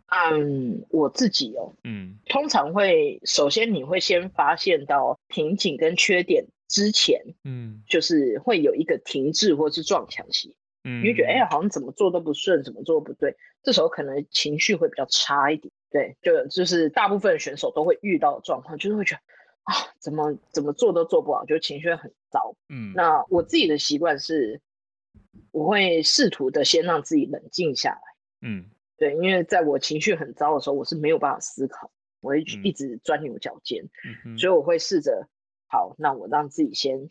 [0.07, 19.21] 嗯，我自己哦，嗯，通常会首先你会先发现到瓶颈跟缺点之前，嗯，就是会有一个停滞或是撞墙期，嗯，你会觉得哎呀，好像怎么做都不顺，怎么做不对，这时候可能情绪会比较差一点，对，就就是大部分选手都会遇到的状况，就是会觉得。
[19.65, 22.55] 啊，怎么怎么做都做不好，就情绪很糟。
[22.69, 24.61] 嗯，那我自己的习惯是，
[25.53, 28.01] 我会试图的先让自己冷静下来。
[28.43, 28.67] 嗯，
[28.99, 33.89] 对，因为在我情绪很糟的时候，我是没有办法思考，我会一直钻牛角尖。
[34.27, 35.27] 嗯，所以我会试着，
[35.67, 37.09] 好，那我让自己先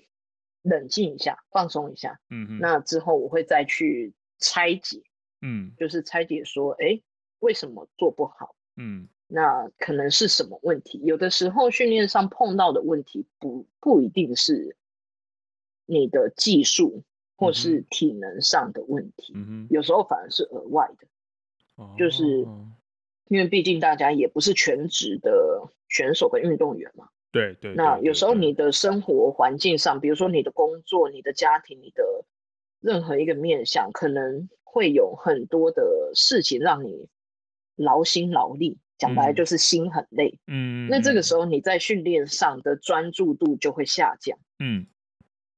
[0.63, 2.19] 冷静一下，放松一下。
[2.32, 5.04] 嗯，那之后我会再去拆解。
[5.41, 7.02] 嗯，就是拆解说，哎，
[7.39, 8.55] 为什么做不好？
[8.76, 9.07] 嗯。
[9.26, 10.99] 那可能是什么问题？
[11.03, 14.78] 有的时候训练上碰到的问题不不一定是
[15.88, 17.03] 你的技术
[17.36, 21.07] 或是体能上的问题，嗯、有时候反而是额外的，
[21.78, 22.45] 哦、就是
[23.28, 27.09] 因为毕竟大家也不是全职的选手和运动员嘛。
[27.34, 27.73] 对对。
[27.73, 32.23] 那有时候你的生活环境上，比如说你的工作、你的家庭、你的
[32.79, 37.09] 任何一个面向，可能会有很多的事情让你
[37.75, 38.77] 劳心劳力。
[38.99, 44.86] 讲白了就是心很累，嗯，那这个时候你在训练上的专注度就会下降，嗯，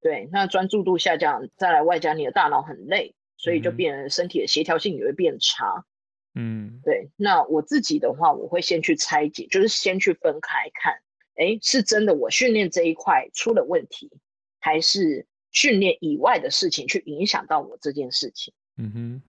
[0.01, 5.85] 对，那专注度下降，再来外加你的大脑很累，所以就变成身体的协调性也会变差，
[6.33, 7.09] 嗯，对。
[7.17, 10.95] 那我自己的话，我会先去拆解，就是先去分开看，
[11.35, 14.11] 哎，是真的我训练这一块出了问题，
[14.59, 18.53] 还是训练以外的事情去影响到我这件事情？
[18.77, 19.23] 嗯哼，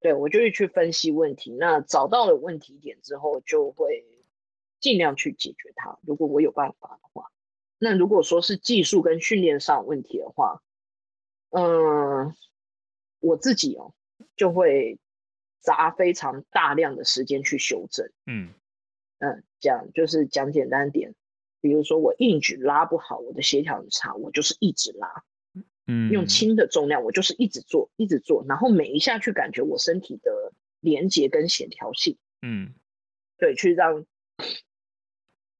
[0.00, 1.52] 对，我就会去分析问题。
[1.52, 4.04] 那找到了问题点之后，就会
[4.80, 5.98] 尽量去解决它。
[6.02, 7.30] 如果我有办法的话，
[7.78, 10.62] 那如果说是技术跟训练上问题的话，
[11.50, 12.34] 嗯，
[13.20, 13.94] 我自己哦
[14.36, 14.98] 就会
[15.60, 18.10] 砸非常大量的时间去修正。
[18.26, 18.54] 嗯
[19.18, 21.14] 嗯，讲就是讲简单点，
[21.60, 25.08] 比如说我硬举拉不好，我的协调很差，我就是一直拉。
[25.86, 32.16] 嗯，用轻的重量，我就是一直做，一直做，然后每一下去感觉我身体的连接跟协调性。
[32.42, 32.74] 嗯，
[33.38, 34.06] 对，去让。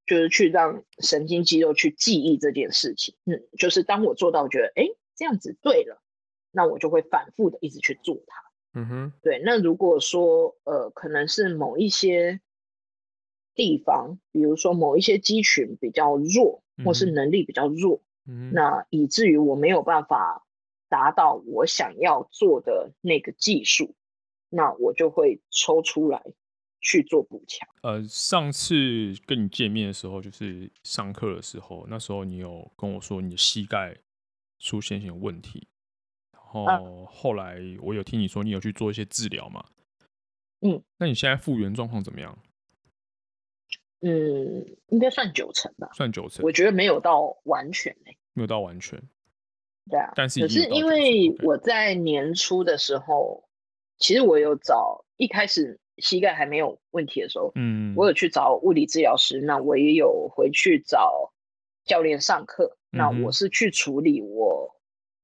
[0.07, 6.03] 就是去让神经肌肉去记忆这件事情，嗯，就是当我做到觉得，哎，这样子对了，
[6.51, 9.41] 那我就会反复的一直去做它，嗯哼，对。
[9.45, 12.41] 那如果说，呃，可能是某一些
[13.55, 20.45] 地方，比如说某一些肌群比较弱，或是能力比较弱，嗯，那以至于我没有办法
[20.89, 23.95] 达到我想要做的那个技术，
[24.49, 26.23] 那我就会抽出来。
[26.83, 27.69] 去做补强。
[27.83, 28.75] 呃，上次
[29.27, 33.95] 跟你见面的时候，就是上课的时候，那时候你有跟我说你的膝盖
[34.59, 35.69] 出现一些问题，
[36.33, 39.63] 然后后来我有听你说你有去做一些治疗嘛？
[40.63, 42.39] 嗯，那你现在复原状况怎么样？
[44.01, 45.91] 嗯，应该算九成吧。
[45.95, 48.17] 算九成，我觉得没有到完全呢、欸。
[48.33, 49.01] 没有到完全。
[49.91, 53.49] 对啊，但是可是因为我在年初的时候，
[53.99, 55.79] 其实我有找一开始。
[56.03, 61.31] 膝盖还没有问题的时候，嗯，我有去找物理治疗师，那我也有回去找
[61.85, 62.97] 教练上课，嗯。
[62.97, 64.75] 那我是去处理我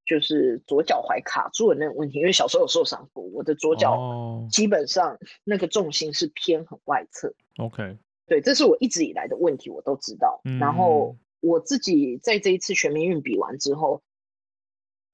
[0.05, 7.33] 就是左脚踝卡住的那个问题，因为小时候有受伤过，我的左脚基本上那个重心是偏很外侧。
[7.57, 7.97] OK，
[8.27, 10.41] 对，这是我一直以来的问题，我都知道。
[10.45, 14.03] 嗯，然后我自己在这一次全民运比完之后，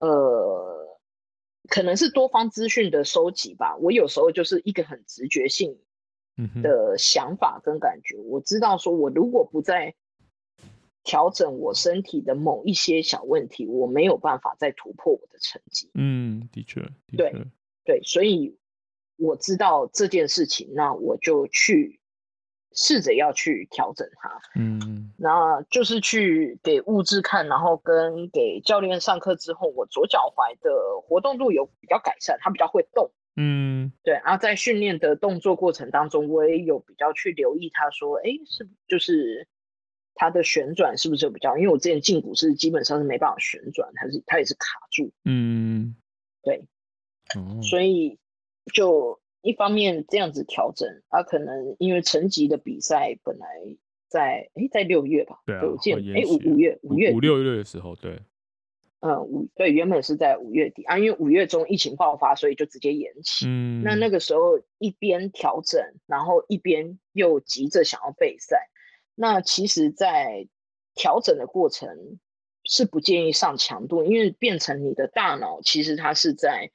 [0.01, 0.71] 呃。
[1.69, 3.77] 可能是多方资讯的收集吧。
[3.77, 5.79] 我有时候就是一个很直觉性
[6.61, 8.19] 的想法跟感觉。
[8.19, 9.95] 我知道说，我如果不再
[11.05, 15.89] 调整我身体的某一些小问题，我没有办法再突破我的成绩。
[15.95, 17.33] 嗯，的确，的确，对
[17.85, 18.59] 对，所以
[19.17, 22.01] 我知道这件事情，那我就去。
[22.75, 30.71] 试着要去调整它，嗯，那就是去给物质看，然后跟给教练上课之后，我左脚踝的
[31.03, 34.15] 活动度有比较改善，它比较会动，嗯，对。
[34.25, 39.47] 然后在训练的动作过程当中，我也有比较去留意它说，哎，是就是
[40.15, 41.57] 它的旋转是不是有比较？
[41.57, 45.97] 因为我之前胫骨是基本上是没办法旋转，它是它也是卡住，嗯，
[46.43, 46.65] 对，
[47.37, 48.19] 哦，所以
[48.75, 49.22] 就。
[49.43, 53.47] 一方面这样子调整，他、啊、可能因为成级的比赛本来
[54.09, 58.21] 在哎在六月吧，对啊，我记得哎五五月五月五六月的时候，对，
[59.01, 63.47] 嗯五对原本是在五月底啊，因为五月中疫情爆发，所以就直接延期。
[63.49, 68.69] 嗯，那那个时候一边调整，然后一边又急着想要备赛，
[69.17, 70.47] 那其实，在
[70.95, 71.89] 调整的过程
[72.63, 76.71] 是不建议上强度，因为变成你的大脑其实它是在。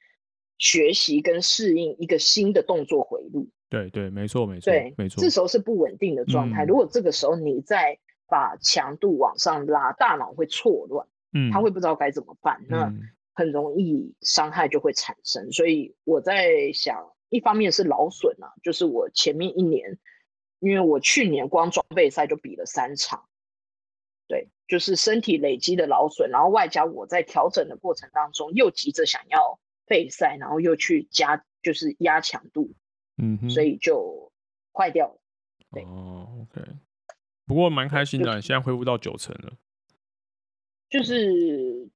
[0.58, 5.22] 学习跟适应一个新的动作回路，对对，没错没错，对没错。
[5.22, 6.64] 这时候是不稳定的状态。
[6.64, 7.96] 嗯、如果这个时候你再
[8.26, 12.92] 把强度往上拉，大脑会错乱，嗯，他会不知道该怎么办，嗯、那
[13.34, 15.52] 很容易伤害就会产生。
[15.52, 19.96] 所以我在想，一方面是劳损啊，就是我前面一年，
[20.58, 23.28] 因为我去年光装备赛就比了三场，
[24.26, 29.60] 对，就是身体累积的劳损，然后外加我在调整的过程当中又急着想要。
[29.88, 32.72] 备赛，然后又去加，就是压强度，
[33.16, 34.30] 嗯，所以就
[34.72, 35.20] 坏掉了。
[35.72, 36.62] 对哦，OK。
[37.46, 39.52] 不过蛮开心的，就是，现在恢复到九成了。
[40.88, 41.88] 就是，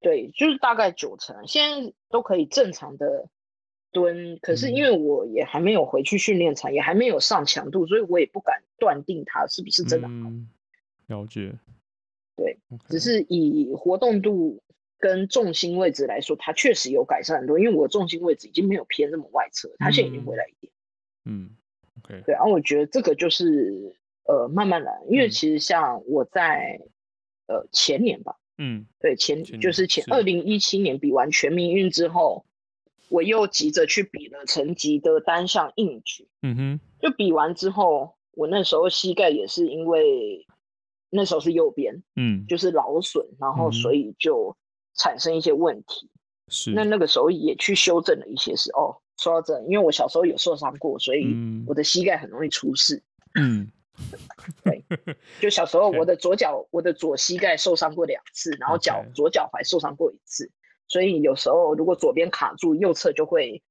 [0.00, 3.28] 对，就是大概九成，现在都可以正常的
[3.90, 4.38] 蹲。
[4.40, 10.14] 可是因为我也还没有回去训练场，嗯，也还没有上强度，所以我也不敢断定它是不是真的好。
[10.14, 10.48] 嗯，
[11.06, 11.52] 了解。
[12.36, 14.62] 对.只是以活动度。
[15.02, 20.72] 跟重心位置来说，它确实有改善很多，因为我重心位置已经没有偏那么外侧，它现在已经回来一点。
[21.24, 21.50] 嗯
[21.98, 23.96] ，OK，对，然后我觉得这个就是
[24.28, 26.78] 呃慢慢来，因为其实像我在、
[27.48, 32.46] 嗯、呃前年吧，嗯，对前，前就是前二零一七年比完全民运之后，
[33.08, 40.46] 我又急着去比了成绩的单项硬举，嗯哼，就比完之后，我那时候膝盖也是因为
[41.10, 44.56] 那时候是右边，嗯，就是劳损，然后所以就。
[44.94, 46.10] 产生一些问题，
[46.48, 46.70] 是。
[46.72, 51.34] 那那个时候也去修正了一些事哦，说到这，因为我小时候有受伤过，所以
[51.66, 53.02] 我的膝盖很容易出事。
[53.40, 53.70] 嗯，
[54.64, 54.84] 对，
[55.40, 60.50] 就小时候 我的左脚，我的左膝盖受伤过两次，然后脚左脚踝受伤过一次，
[60.88, 63.62] 所以有时候如果左边卡住，右侧就会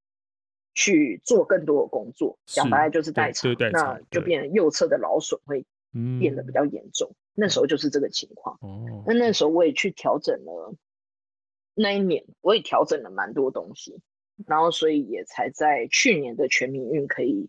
[0.74, 5.66] 去做更多的工作，讲白了就是代偿，那就变成右侧的劳损会
[6.20, 7.12] 变得比较严重。
[7.34, 8.58] 那时候就是这个情况。
[8.62, 10.74] 哦，那那时候我也去调整了，
[11.74, 14.02] 那一年我也调整了蛮多东西。
[14.48, 17.48] 然后，所以也才在去年的全民运可以，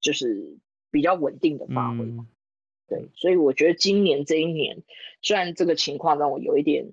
[0.00, 0.56] 就是
[0.90, 2.26] 比较稳定的发挥嘛。
[2.26, 2.28] 嗯、
[2.88, 4.82] 对，所以我觉得今年这一年，
[5.20, 6.86] 虽然这个情况让我有一点，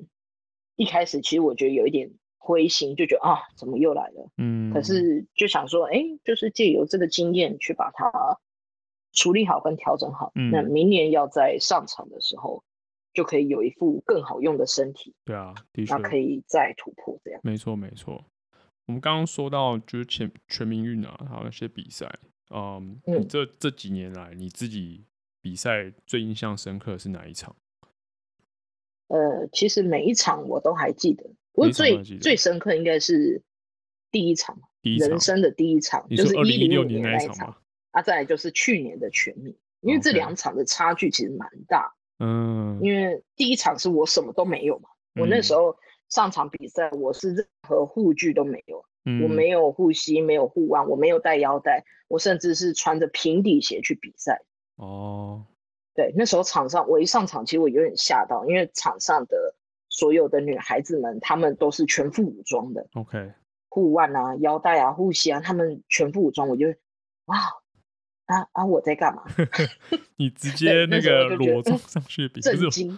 [0.75, 4.29] 一开始其实我觉得有一点灰心，就觉得啊，怎么又来了？
[4.35, 4.73] 嗯。
[4.73, 8.41] 可是就想说，哎，就是借由这个经验去把它
[9.13, 12.61] 处理好跟调整好，嗯、那明年要在上场的时候，
[13.15, 15.15] 就可以有一副更好用的身体。
[15.23, 17.41] 对啊，的确，那可以再突破这样。
[17.43, 18.23] 没错，没错。
[18.85, 22.07] 我们刚刚说到就是全全民运啊，还有那些比赛，
[22.53, 25.03] 嗯，嗯你这这几年来你自己
[25.41, 27.55] 比赛最印象深刻的是哪一场？
[29.07, 33.41] 呃，其实每一场我都还记得，不过最最深刻应该是
[34.11, 37.55] 第一场，第一场人生的第一场，就是一零六年那一场
[37.91, 45.75] 啊，再来就是去年的全民，因为这两场的差距其实蛮大，嗯，因为第一场是我什么都没有嘛，嗯、我那时候。
[46.07, 54.43] 上场比赛，我是任何护具都没有，嗯、我没有护膝，没有护腕，我没有带腰带，我甚至是穿着平底鞋去比赛。
[54.75, 55.43] 哦，
[55.95, 59.55] 对，那时候场上我一上场，其实我有点吓到，因为场上的
[59.89, 62.87] 所有的女孩子们，她们都是全副武装的。
[62.93, 63.33] OK，
[63.67, 66.67] 护腕啊，腰带啊，护膝啊，她们全副武装，我就
[67.25, 67.35] 哇。
[68.25, 68.65] 啊啊！
[68.65, 69.23] 我在干嘛？
[70.17, 72.97] 你直接那个裸装上去比，震惊。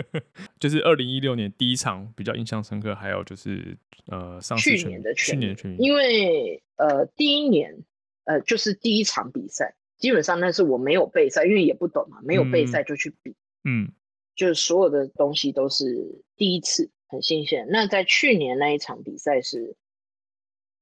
[0.60, 7.76] 就是二零一六年第一场比较印象深刻，还有就是呃，上去年的去年的全民，因为呃第一年
[8.24, 13.90] 呃就是第一场比赛，基本上那是我没有备赛，因为也不懂嘛，没有备赛就去比，嗯，
[14.36, 17.66] 就是所有的东西都是第一次，很新鲜。
[17.68, 19.76] 那在去年那一场比赛是，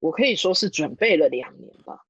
[0.00, 2.04] 我可以说是准备了两年吧。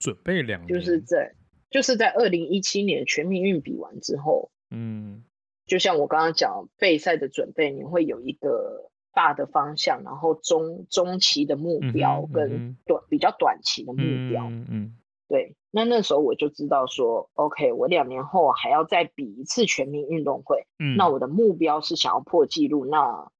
[0.00, 1.32] 准备两年，就是在
[1.70, 5.22] 就是在二零一七年全民运比完之后，嗯，
[5.66, 13.98] 就像我刚刚讲备赛的准备，你会有一个大的方向，然后中中期的目标跟短、嗯、比较短期的目
[14.30, 14.96] 标，嗯，嗯
[15.28, 15.54] 对。
[15.70, 23.30] 那那时候我就知道说，OK，我两年后还要再比一次全民运动会，嗯，那我的目标是想要破纪录，那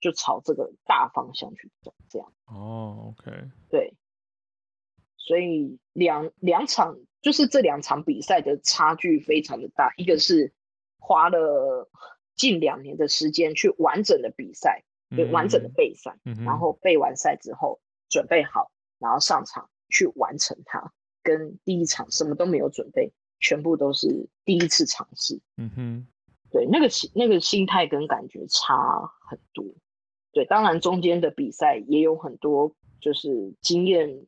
[0.00, 2.30] 就朝这个大方向去走，这样。
[2.44, 3.30] 哦，OK，
[3.70, 3.94] 对。
[5.28, 10.54] 所以两两场就是这两场比赛的差距非常的大，一个是
[10.98, 11.90] 花了
[12.34, 26.06] 近两年的时间去完整的比赛，对，完整的备赛，嗯、然后备完赛之后准备好，然后上场去完成它，跟第一场什么都没有准备，全部都是第一次尝试，嗯哼，
[26.50, 28.74] 对，那个心那个心态跟感觉差
[29.28, 29.66] 很多，
[30.32, 34.26] 对，当然中间的比赛也有很多就是经验。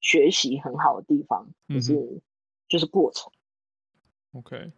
[0.00, 2.20] 学习很好的地方，就是、嗯、
[2.68, 3.30] 就是过程。
[4.32, 4.72] OK，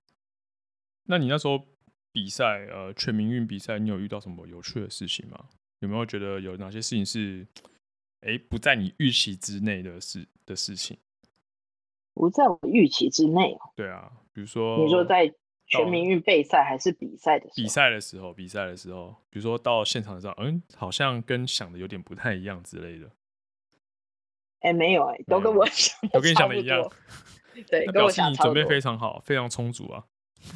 [1.04, 1.64] 那你那时候
[2.12, 5.48] 比赛，呃，全民运比赛，你有遇到什么有趣的事情吗？
[5.80, 7.46] 有没有觉得有哪些事情是，
[8.20, 10.98] 哎、欸，不在你预期之内的事的事情？
[12.14, 13.72] 不在我预期之内哦。
[13.74, 15.32] 对啊，比如说，你说在
[15.66, 17.54] 全民运备赛还是比赛的时候？
[17.56, 23.10] 比赛的时候，比赛的时候，比如说到现场的时候，嗯，好像跟想的有点不太一样之类的。
[24.60, 26.80] 哎、欸，没有哎、欸，都跟我想的， 都跟你想的一样。
[27.68, 30.04] 对，跟我想的准备非常好，非常充足啊。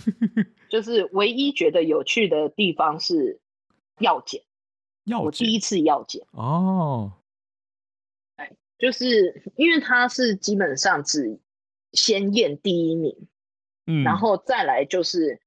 [0.70, 3.40] 就是唯一觉得有趣的地方是
[3.98, 4.42] 药检，
[5.04, 7.12] 药检，我第一次药检哦。
[8.36, 11.38] 哎，就是因为他是基本上只
[11.92, 13.28] 先验第一名，
[13.86, 15.40] 嗯，然后再来就是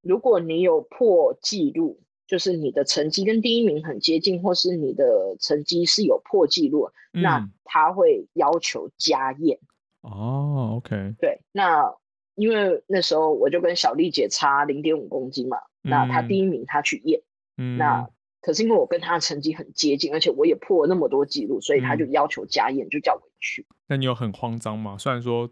[0.00, 2.00] 如果你有破纪录。
[2.26, 5.04] 就是你的成绩跟第一名很接近，或是你的
[5.38, 9.58] 成绩是有破纪录，嗯、那他会要求加验。
[10.00, 11.14] 哦，OK。
[11.18, 11.94] 对，那
[12.34, 17.20] 因为那时候我就跟小丽姐差零点五公斤嘛，嗯、那她第一名她去验，
[17.58, 18.08] 嗯、那
[18.40, 23.66] 可是因为我跟她的成绩很接近，而且我也破了那么多纪录，所以她就要求加验，嗯、就叫我去。
[23.86, 24.96] 那你有很慌张吗？
[24.98, 25.50] 虽然说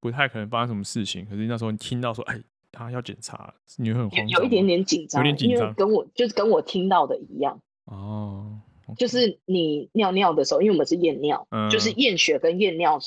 [0.00, 2.42] 不太可能发生什么事情，可是那时候你听到说，哎。
[2.78, 8.60] 他要检查，你会很慌张，有一点点紧张，有点紧张，跟我就是跟我听到的一样哦。
[8.86, 13.00] Okay、就是你尿尿的时候，因为我们是验尿，嗯、就是验血跟验尿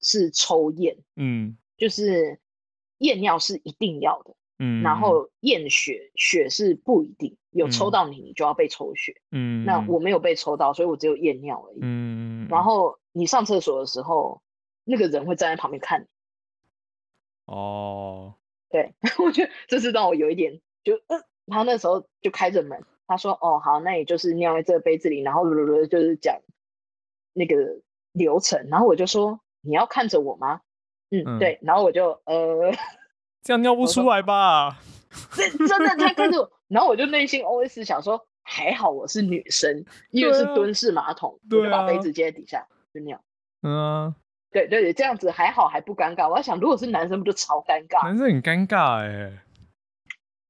[0.00, 2.40] 是抽验，嗯，就是
[2.98, 9.20] 验尿是一定要的，嗯，然后验血血是不一定，有抽到你，你就要被抽血。
[9.30, 11.78] 嗯，那我没有被抽到，所以我只有验尿而已。
[11.82, 14.40] 嗯，然后你上厕所的时候，
[14.84, 16.06] 那个人会站在旁边看你。
[17.44, 18.34] 哦，
[18.70, 18.94] 对，
[19.24, 25.44] 我觉得这是让我有一点就，呃，他那时候就开着门，他说：“哦，好，那也就是尿在这个杯子里，然后
[25.86, 26.38] 就是讲
[27.32, 27.80] 那个
[28.12, 30.60] 流程。”然后我就说：“你要看着我吗？”
[31.10, 31.58] 嗯，嗯对。
[31.62, 32.70] 然后我就呃，
[33.42, 34.78] 这样尿不出来吧？
[35.32, 43.18] 这真的，他看着我，然后我就内心 OS 想说：“还好我是女生，因为是蹲式马桶，啊、我就把杯子接在底下就尿。”
[43.62, 44.14] 嗯。
[44.50, 46.28] 对对对，这样子还好，还不尴尬。
[46.28, 48.04] 我在想，如果是男生，不就超尴尬？
[48.04, 49.44] 男生很尴尬哎。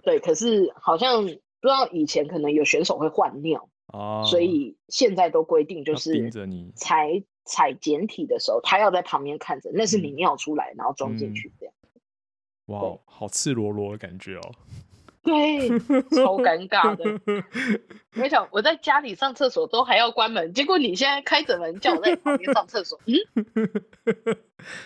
[0.02, 11.74] 对，可是好像不知道以前可能有选手会换尿哦，所以现在都规定就是盯着你采采简体的时候，他要在旁边看着，那是你尿出来，嗯、然后装进去这样。
[12.66, 14.52] 哇，好赤裸裸的感觉哦。
[15.28, 15.68] 对，
[16.10, 17.20] 超尴尬的。
[18.20, 23.14] 我想我在家里上厕所都还要关门，结果你现在开着门叫我在旁边上厕所，嗯，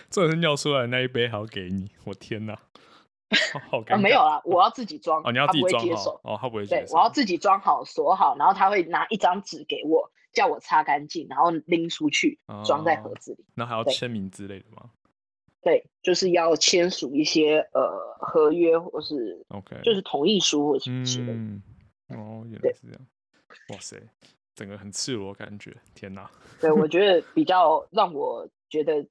[0.09, 2.57] 这是尿出来的那一杯还要给你，我天哪，
[3.69, 3.93] 好尴尬。
[3.95, 6.85] 啊、没有啦，我要自己装，哦，你要自己装好哦，他不会接手。
[6.87, 13.45] 对，我要自己装好锁好，然后他会拿一张纸给我，叫我擦干净，然后拎出去装、哦、在盒子里。
[13.55, 14.89] 那还要签名之类的吗？
[15.63, 17.89] 对，就是要签署一些呃
[18.19, 21.33] 合约，或是 OK，就是同意书或什么之类的。
[21.33, 21.63] 嗯，
[22.09, 23.07] 哦，原来是这样。
[23.69, 23.97] 哇塞，
[24.55, 26.29] 整个很赤裸感觉，天哪！
[26.59, 29.09] 对，我觉得比较让我觉得，知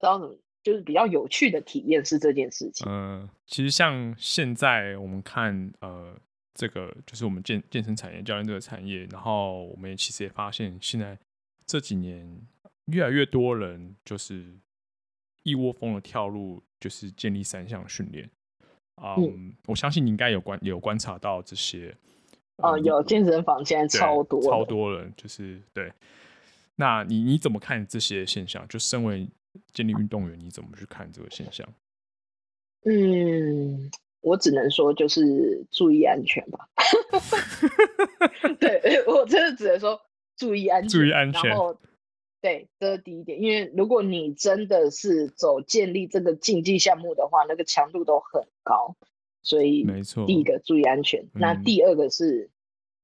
[0.00, 2.86] 道怎么，就是比较有趣的体验是这件事情。
[2.86, 6.14] 嗯、呃，其实像现在我们看呃
[6.52, 11.18] 这个就是我们健健身产业、教练这个产业，然后我们也其实也发现，现在
[11.64, 12.46] 这几年
[12.92, 14.54] 越来越多人就是。
[15.46, 18.28] 一窝蜂的跳入就是建立三项训练，
[18.96, 21.96] 嗯，我相信你应该有观有观察到这些，
[22.56, 25.92] 哦、嗯，有健身房现在超多超多人，就是对。
[26.74, 28.66] 那你你怎么看这些现象？
[28.66, 29.28] 就身为
[29.72, 31.64] 建立运动员，你怎么去看这个现象？
[32.84, 33.88] 嗯，
[34.22, 36.68] 我只能说就是注意安全吧。
[38.58, 40.00] 对， 我真的只能说
[40.36, 41.56] 注意安全，注意安全。
[42.40, 43.40] 对，这是第一点。
[43.40, 48.96] 因为如果你真的是走建立这个竞技项目的话，那个强度都很高，
[49.42, 50.26] 所以没错。
[50.26, 52.50] 第一个注意安全，那第二个是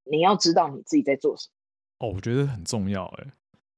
[0.05, 1.49] 你要知道你自己在做什
[1.99, 2.07] 么。
[2.07, 3.26] 哦，我觉得很重要哎。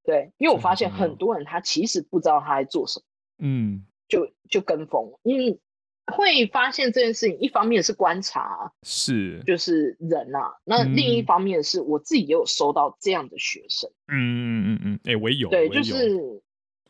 [0.05, 3.05] 对，因为我发现很多人他其实不知道他在做什么，
[3.39, 5.59] 嗯，就就跟风，因为。
[6.07, 9.43] 会发现这件事情，一方面是观察，是。
[9.47, 16.43] 就是人啊，那另一方面是我自己也有收到这样的学生，嗯嗯嗯嗯，哎、欸，我也有，对，就是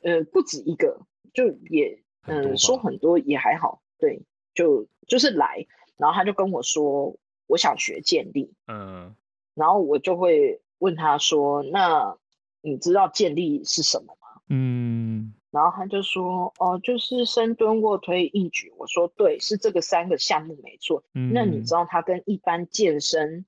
[0.02, 1.00] 呃不止一个，
[1.32, 4.22] 就也嗯、呃、说很多也还好，对，
[4.54, 9.14] 就就是来，然后他就跟我说我想学建立，嗯，
[9.54, 12.16] 然后我就会问他说，那
[12.62, 14.40] 你知道建立是什么吗？
[14.48, 15.32] 嗯。
[15.54, 21.04] 然后他就说：“哦，就是深蹲、卧推、硬举。”我说：“对，是这个三个项目没错。
[21.14, 23.46] 嗯”那你知道它跟一般健身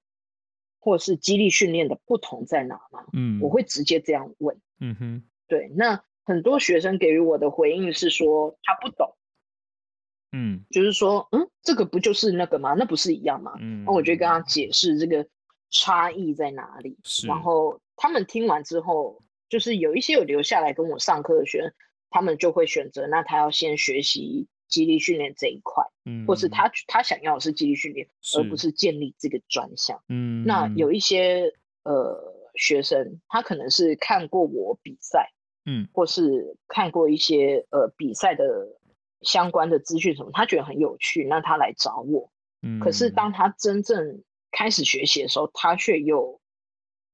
[0.78, 3.04] 或是肌力训练的不同在哪吗？
[3.12, 4.56] 嗯，我会直接这样问。
[4.78, 5.68] 嗯哼，对。
[5.74, 9.16] 那很多学生给予我的回应是说他不懂。
[10.30, 12.74] 嗯，就是说，嗯，这个不就是那个吗？
[12.74, 13.54] 那不是一样吗？
[13.58, 15.26] 嗯，那我就跟他解释这个
[15.70, 16.96] 差异在哪里。
[17.02, 17.26] 是。
[17.26, 21.72] 然后他们听完之后，就是有一些有留下来跟我上课的学生。
[22.10, 30.44] 他们就会选择，那他要先学习肌力训练这一块，嗯，或是他他想要的是肌力训练，而不是建立这个专项，嗯。
[30.44, 31.52] 那有一些
[31.84, 35.30] 呃学生，他可能是看过我比赛，
[35.66, 38.44] 嗯，或是看过一些呃比赛的
[39.20, 42.30] 相关的资讯什么，他觉得很有趣，那他来找我，
[42.62, 42.80] 嗯。
[42.80, 46.40] 可是当他真正开始学习的时候，他却又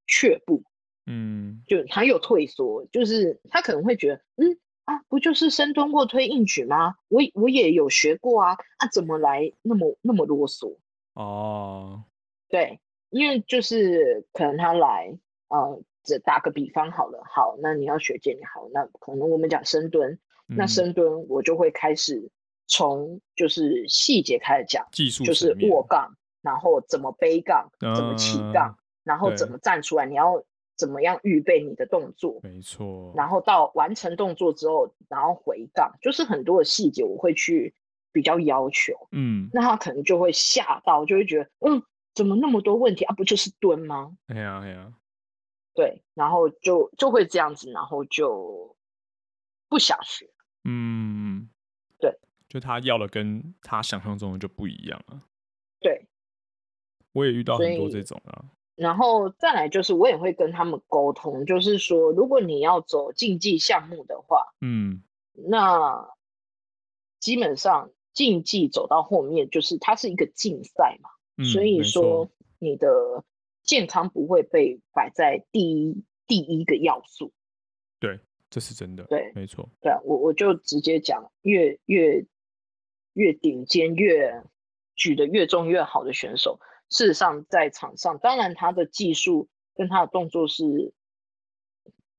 [0.06, 0.62] 却步，
[1.06, 4.58] 嗯，就他又退缩，就是他可能会觉得，嗯。
[4.92, 6.96] 啊，不就是深蹲、卧推、硬举吗？
[7.08, 10.76] 我我也有学过啊，啊，怎么来那么那么啰嗦？
[11.14, 12.04] 哦，
[12.48, 12.78] 对，
[13.10, 15.18] 因为就是可能他来，
[15.48, 20.12] 呃，这打个比方好了，好，那你要学健力好，那可能我们讲深蹲，
[20.48, 22.30] 嗯，那深蹲我就会开始
[22.66, 30.44] 从就是细节开始讲，技术就是握杠，然后怎么背杠，嗯，怎么起杠，然后怎么站出来，你要。
[30.76, 32.40] 怎么样预备你的动作？
[32.42, 33.12] 没错。
[33.16, 37.74] 然后到完成动作之后，然后回杠，就是很多的细节我会去
[38.12, 38.92] 比较要求。
[39.12, 41.82] 嗯，那他可能就会吓到，就会觉得，嗯，
[42.14, 43.14] 怎么那么多问题啊？
[43.14, 44.16] 不就是蹲吗？
[44.26, 44.92] 哎呀哎呀，
[45.74, 48.76] 对，然后就就会这样子，然后就
[49.68, 50.28] 不想学。
[50.64, 51.48] 嗯，
[51.98, 52.18] 对，
[52.48, 55.22] 就他要的跟他想象中的就不一样了。
[55.80, 56.06] 对。
[57.12, 58.42] 我也遇到很多这种啊。
[58.74, 65.02] 然后再来就是，我也会跟他们沟通，就是说，如果你要走竞技项目的话，嗯，
[65.34, 66.08] 那
[67.20, 73.24] 基本上竞技走到后面，就是它是一个竞赛嘛，嗯，所以说你的
[73.62, 77.32] 健康不会被摆在第一第一个要素。
[78.00, 78.18] 对，
[78.50, 79.04] 这是真的。
[79.04, 79.68] 对，没错。
[79.80, 82.24] 对，我我就直接讲，越越
[83.12, 84.42] 越顶尖、越
[84.96, 86.58] 举得越重越好的选手。
[86.92, 90.92] 事实上，在场上，当然他的技术跟他的动作是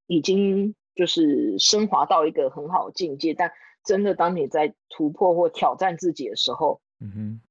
[0.07, 3.36] 已经就是升华到一个很好的境界。
[3.36, 3.51] 但
[3.86, 7.41] 真的，当你在突破或挑战自己的时候，嗯哼，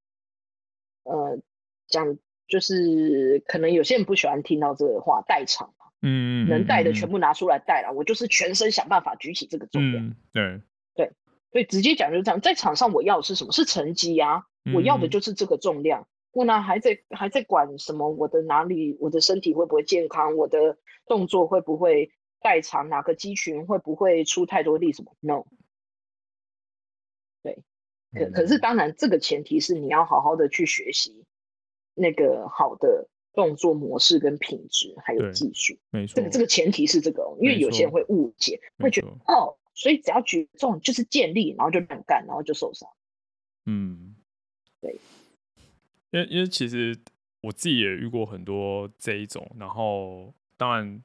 [1.04, 1.38] 呃，
[1.86, 2.18] 讲
[2.48, 10.06] 就是可能有些人不喜欢听到这个话，代偿嘛，嗯，能带的全部拿出来带了，我就是全身想办法举起这个重量。
[10.06, 10.60] 嗯、对
[10.96, 11.12] 对，
[11.52, 13.52] 所以直接讲就是这样，在场上我要的是什么？
[13.52, 16.08] 是成绩啊，我要的就是这个重量。
[16.32, 18.10] 我呢还在还在管什么？
[18.10, 18.96] 我的哪里？
[19.00, 20.36] 我的身体会不会健康？
[20.36, 22.10] 我的动作会不会
[22.40, 22.88] 代偿？
[22.88, 24.92] 哪个肌群会不会出太多力？
[24.92, 25.44] 什么？No。
[27.42, 27.62] 对，
[28.12, 31.24] 可可是当然，这个前提是你要好好的去学习
[31.94, 35.76] 那个好的动作模式跟品质，还有技术。
[35.90, 42.88] 没错，这个这个前提是这个，因为有些人会误解，会觉得哦，所以只要举重就是建立，然后就乱干，然后就受伤。
[43.66, 44.14] 嗯，
[44.80, 45.00] 对。
[46.12, 46.96] 因为因为其实
[47.42, 51.02] 我自己也遇过很多这一种，然后当然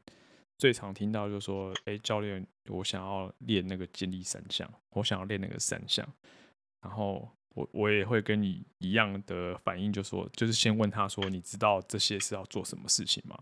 [0.58, 6.08] 最常听到就是说，哎，教练，我想要练那个健力三项，我想要练那个三项，
[6.82, 13.40] 然后我我也会跟你一样的反应，就说就是先问他说，你知道这些是要做什么事情吗？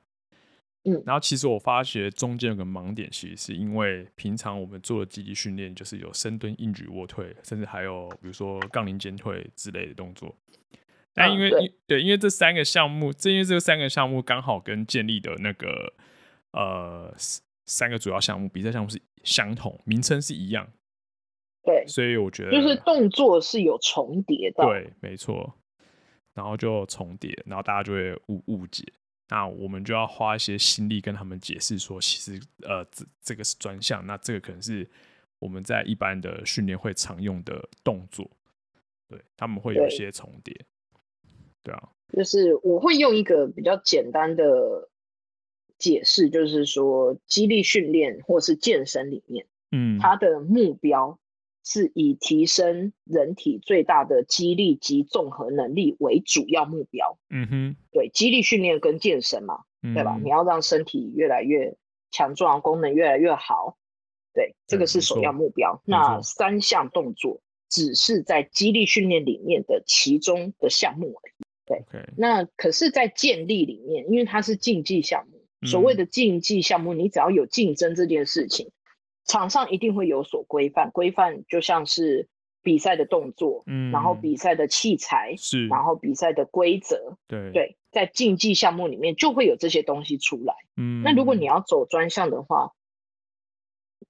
[0.88, 10.36] 嗯，然后其实我发觉中间有个盲点，其实是因为平常我们做的肌力训练就是有深蹲、硬举、卧推，甚至还有比如说杠铃肩推之类的动作。
[11.16, 15.94] 但因为、嗯、对，对，因为这三个项目，正因为这三个项目刚好跟建立的那个
[16.52, 17.16] 呃
[17.66, 20.68] 三个主要项目比赛项目是相同，名称是一样，
[21.64, 25.56] 对，所以我觉得就是动作是有重叠的，对，没错，
[26.34, 28.84] 然后就重叠，然后大家就会误误解，
[29.30, 34.86] 那我们就要花一些心力跟他们解释说，其实呃这这个是专项，那这个可能是
[35.40, 38.30] 我们在一般的训练会常用的动作，
[39.08, 40.54] 对，他们会有一些重叠。
[41.66, 44.88] 对啊，就是我会用一个比较简单的
[45.80, 51.18] 解释，就是说，肌力训练或是健身里面，嗯，它的目标
[51.64, 57.18] 是以提升人体最大的肌力及综合能力为主要目标。
[57.32, 60.20] 嗯哼，对，肌力训练跟健身嘛，对吧？
[60.24, 61.76] 你要让身体越来越
[62.12, 63.76] 强壮，功能越来越好，
[64.34, 65.82] 对，这个是首要目标。
[65.84, 71.45] 那三项动作只是在肌力训练里面的其中的项目而已。
[71.66, 72.06] 对，okay.
[72.18, 78.72] 那可是，在建立里面，因为它是竞技项目，嗯，所谓的竞技项目，你只要有竞争这件事情，
[79.26, 80.92] 场上一定会有所规范。
[80.92, 82.28] 规范就像是
[82.62, 90.54] 比赛的动作，嗯，然后比赛的器材是，然后比赛的规则，对对，在竞技项目里面就会有这些东西出来。
[90.78, 92.72] 嗯，那如果你要走专项的话，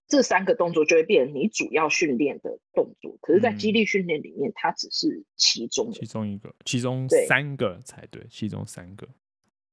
[0.07, 9.07] 这三个动作就会变成你主要训练的动作，可是，在肌力训练里面，它只是其中其中一个，其中三个才对，其中三个。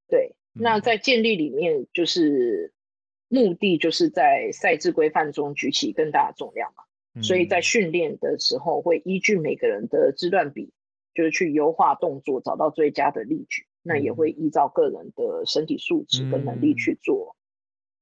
[0.07, 2.73] 对，那在建立里面，就是
[3.27, 10.71] 目的就是在赛制规范中举起更大的重量嘛，所以在训练的时候会依据每个人的肢段比，
[11.13, 13.65] 就是去优化动作，找到最佳的力矩。
[13.85, 17.35] 那也会依照个人的身体素质跟能力去做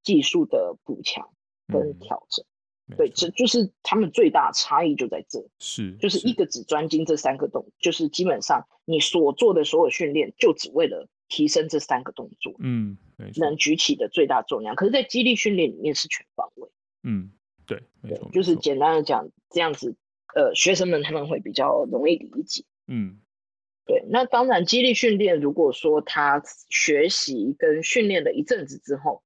[0.04, 1.28] 技术的补强。
[1.68, 2.44] 跟调整，
[2.88, 12.96] 嗯，对，这就是他们最大的差异就在这，是，就是一个只专精这三个动，就是基本上你所做的所有训练就只为了提升这三个动作，嗯，
[13.36, 13.56] 能。
[13.56, 14.74] 举起的最大重量。
[14.74, 16.68] 可是，在肌力训练里面是全方位，
[17.04, 17.30] 嗯，
[17.66, 19.94] 对，没错，就是简单的讲，这样子，
[20.34, 23.20] 呃，学生们他们会比较容易理解，嗯，
[23.86, 24.04] 对。
[24.08, 29.22] 那当然，肌力训练如果说他学习跟训练了一阵子之后。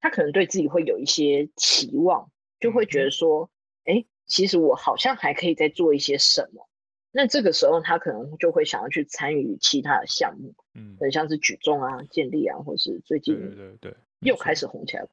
[0.00, 2.30] 他可能对自己会有一些期望，
[2.60, 3.50] 就会觉得说，
[3.84, 6.68] 哎、欸，其实我好像还可以再做一些什么。
[7.10, 15.04] 那这个时候，他可能就会想要去参与其他的项目，嗯，很像是举重啊、健力啊，或是最近对对对又开始红起来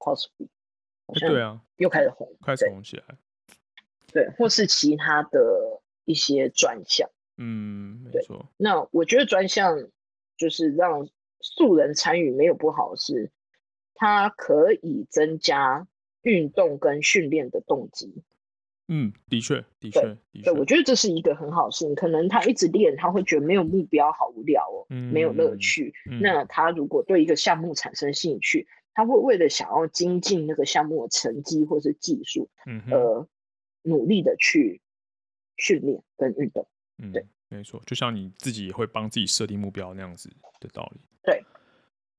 [1.16, 3.04] 像对啊，又开始红，开始红起来，
[4.12, 8.46] 对，或是其他的一些专项，嗯，没错。
[8.58, 9.88] 那我觉得专项
[10.38, 11.08] 就是让
[11.40, 13.32] 素人参与没有不好的是。
[13.96, 15.88] 它可以增加
[16.22, 18.24] 运动跟训练的动机，
[18.88, 21.96] 嗯，的确，的确，的确，对，我觉得这是一个很好事情。
[21.96, 25.94] 可能他一直练，他会觉得没有目标，好无聊哦，嗯、没有乐趣。
[26.12, 33.28] 嗯、那他如果对一个项目产生兴趣，他会为了想要精进那个项目的成绩或是技术，嗯，呃，
[33.84, 34.82] 努力的去
[35.58, 36.68] 训练跟运动。
[36.98, 40.30] 嗯，对，没错，就像你自己也会帮自己设定目标那样子
[40.60, 41.02] 的道理。
[41.24, 41.44] 对，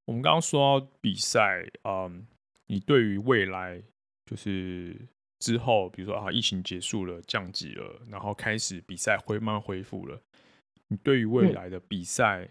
[0.06, 2.26] 我们刚刚说到比赛，嗯，
[2.66, 3.80] 你对于未来
[4.24, 5.06] 就是。
[5.38, 10.18] 之后，比如说啊，疫情结束了，降级了，然后开始比赛会慢慢恢复了。
[10.88, 12.48] 你对于未来的比赛，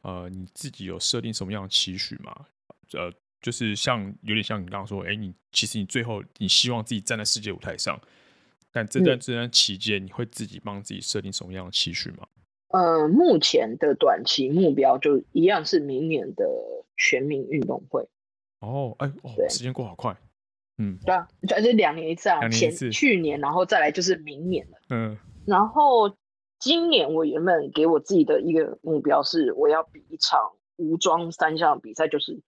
[0.00, 2.46] 嗯、呃，你自己有设定什么样的期许吗？
[2.94, 3.12] 呃，
[3.42, 8.00] 就是像有点像你刚刚说，哎，你其实你最后你希望自己站在世界舞台上，
[8.72, 12.26] 但这段这段期间，你会自己帮自己设定什么样的期许吗？
[12.70, 16.46] 呃，目前的短期目标就一样是明年的
[16.96, 18.08] 全民运动会。
[18.60, 20.16] 哦，哎，哦，时间过好快。
[20.78, 24.78] 嗯，对啊，就是两年一次啊，前去年，然后再来就是明年了。
[24.88, 26.16] 嗯，然后
[26.58, 32.40] 今年我原本给我自己的一个目标是，我要比一场无装三项比赛，就是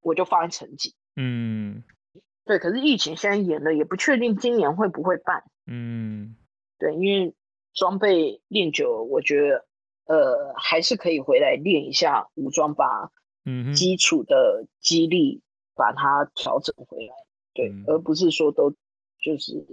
[0.00, 0.94] 我就放在成绩。
[1.14, 1.84] 嗯，
[2.44, 5.44] 对，可是疫情现在延了，也不确定今年会不会办。
[5.66, 6.34] 嗯，
[6.78, 7.34] 对，因为
[7.74, 9.66] 装备练久了，我觉得
[10.06, 13.10] 呃还是可以回来练一下武装，把
[13.44, 15.42] 嗯基础的肌力
[15.74, 17.14] 把它调整回来。
[17.54, 18.70] 对，嗯、而不是说都
[19.20, 19.66] 就是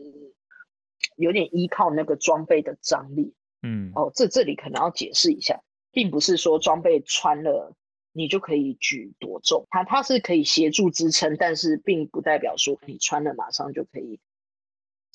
[1.16, 3.34] 有点依靠那个装备的张力。
[3.62, 7.74] 嗯，哦，这这里可能要解释一下，并不是说装备穿了
[8.14, 14.20] 你就可以举多重，它它是可以协助支撑，但是并不代表说你穿了马上就可以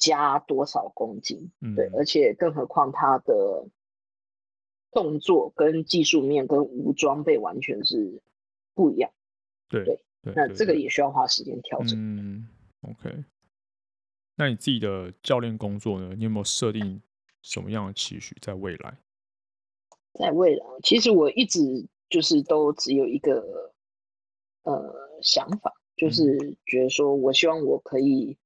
[0.04, 1.50] 加多少公斤。
[1.60, 3.66] 嗯、对，而且更何况他的
[4.90, 8.20] 动作跟技术面跟无装备完全是
[8.74, 9.10] 不一样。
[9.68, 11.96] 对对，对那这个也需要花时间调整。
[11.98, 12.48] 嗯
[12.82, 13.24] OK，
[14.36, 16.14] 那你自己的教练工作呢？
[16.14, 17.00] 你有没有设定
[17.40, 18.98] 什么样的期许在未来？
[20.12, 21.60] 在未来，其实我一直
[22.10, 23.72] 就是都只有一个
[24.64, 28.36] 呃想法，就是觉得说我希望我可以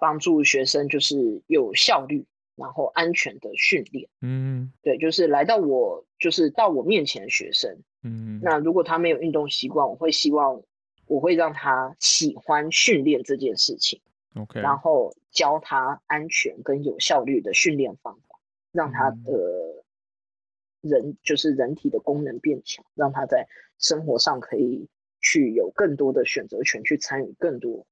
[0.00, 2.24] 帮助学生，就是有效率，
[2.56, 4.08] 然后安全的训练。
[4.22, 10.62] 嗯，对，就是来到我就是到我面前的学生，嗯，那如果他没有运动习惯，我会希望。
[11.06, 14.00] 我会让他喜欢训练这件事情
[14.36, 18.38] ，OK，然后教他安全跟有效率的训练方法，
[18.70, 19.82] 让他的
[20.80, 24.86] 人就是人体的功能变强，让他在生活上可以
[25.20, 27.84] 去有更多的选择权，去参与更多。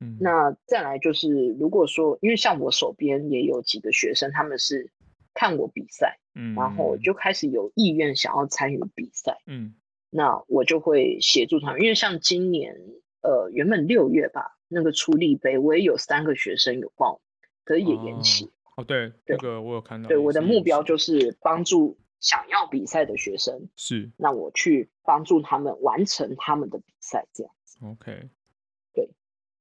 [0.00, 1.28] 嗯，那再来就是，
[1.58, 4.90] 如果说，因为像我手边也有几个学生，他们是
[5.34, 9.74] 看我比赛，嗯，然后就开始有意愿想要参与比赛，嗯。
[10.12, 12.74] 那我就会协助他们，因为像今年，
[13.22, 17.20] 呃，原本六月吧，那个出力杯，我也有三个学生有报，
[17.62, 18.50] 可是也延期。
[18.76, 20.08] 哦，对，这个我有看到。
[20.08, 27.78] 对，我的目标就是帮助想要比赛的学生，是，那我去帮助他们完成他们的比赛，这样子。
[27.84, 28.28] OK，对。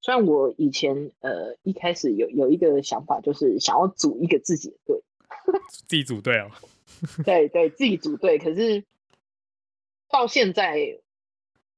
[0.02, 5.04] 虽然我以前呃一开始有有一个想法，就是想要组一个自己的队，
[5.88, 6.52] 自己组队哦。
[7.24, 8.84] 对对，自己组队，可是。
[10.12, 11.00] 到现在，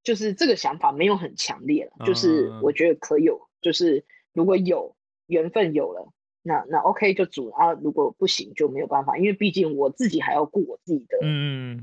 [0.03, 2.05] 就是这个想法没有很强烈了。
[2.05, 4.95] 就是我觉得可有，就是如果有
[5.27, 7.73] 缘分有了，那那 OK 就组啊。
[7.73, 11.17] 如果不行就没有办法，因为毕竟我自己还要顾我自己的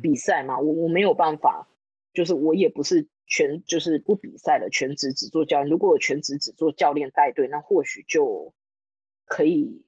[0.01, 0.59] 比赛嘛。
[0.59, 1.69] 我我没有办法，
[2.15, 5.71] 就是我也不是全就是不比赛了全职只做教练。
[5.71, 8.53] 如果我全职只做教练带队，那或许就
[9.25, 9.85] 可以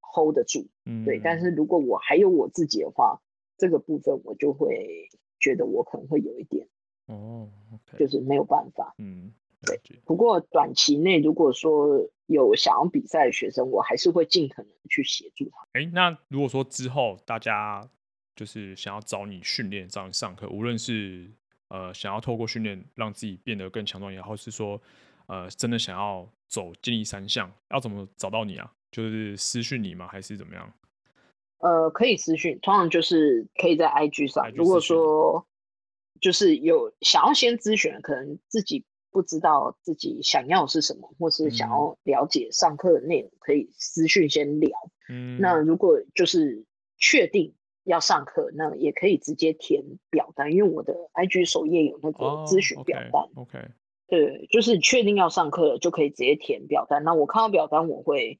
[0.00, 0.66] hold 得住。
[1.04, 1.20] 对。
[1.22, 3.20] 但是如果我还有我自己的话，
[3.56, 5.08] 这个部分我就会。
[5.40, 6.66] 觉得我可能会有一点
[7.06, 9.32] 哦，okay, 就是没有办法，嗯，
[9.62, 9.80] 对。
[10.04, 15.64] 不过短期内如果说有想要比赛的学生，我还是会尽可能去协助他。
[15.74, 17.88] 哎，那如果说之后大家
[18.34, 21.30] 就是想要找你训练、找你上课，无论是
[21.68, 24.80] 呃想要透过训练让自己变得更强壮也好，或是说
[25.26, 28.72] 呃真的想要走健力三项，要怎么找到你啊？
[28.90, 30.08] 就是私讯你吗？
[30.08, 30.72] 还是怎么样？
[31.58, 34.50] 呃，可以私讯，通常就是可以在 IG 上。
[34.54, 35.44] 如果说
[36.20, 44.70] 就是有想要先咨询，可能自己不知道自己想要是什么，或是想要了解上课的内容，可以私讯先聊。
[45.08, 46.64] 嗯，那如果就是
[46.96, 47.52] 确定
[47.88, 53.22] 要上课，那也可以直接填表单，因为我的 IG 首页有那个咨询表单。
[53.34, 53.58] Oh, OK，
[54.06, 57.02] 对，就是确定要上课了，就可以直接填表单。
[57.02, 58.38] 那我看到表单，我会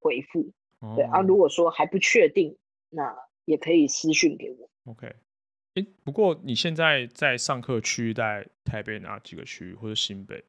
[0.00, 0.50] 回复。
[0.96, 2.56] 对啊，如果说还不确定，
[2.88, 3.14] 那
[3.44, 4.70] 也可以私讯给我。
[4.90, 5.12] OK，
[5.74, 10.44] 欸，不过你现在在上课区域在台北哪几个区域或者新北？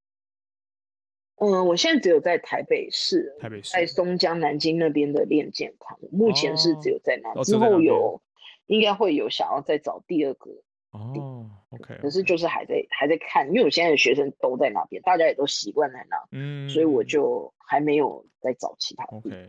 [1.42, 8.22] 嗯，我现在只有在台北市，台北市在松江、南京那边的练健康，目前是只有在那，哦、之后有
[8.70, 10.50] 应该会有想要再找第二个。
[10.92, 19.04] 哦，OK，可是就是还在还在看，因为我现在的学生都在那边，大家也都习惯在那，嗯，所以我就还没有再找其他。
[19.06, 19.48] OK，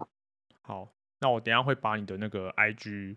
[0.60, 3.16] 好，那我等一下会把你的那个 IG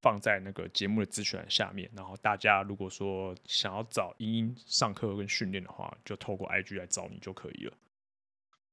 [0.00, 7.72] 放在那个节目的资讯栏下面，然后大家如果说想要找英英上课跟训练的话，就透过 IG 来找你就可以了。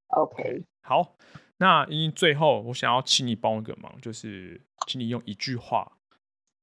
[0.08, 1.18] OK，, okay 好，
[1.58, 5.95] 那英英最后我想要请你帮我一个忙，就是请你用一句话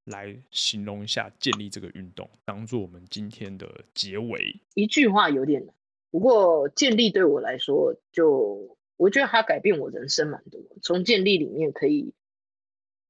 [0.05, 4.61] 来形容一下建立这个运动，当做我们今天的结尾。
[4.75, 5.75] 一句话有点难，
[6.11, 12.13] 不过建立对我来说，就我觉得它改变我人生蛮多，从建立里面可以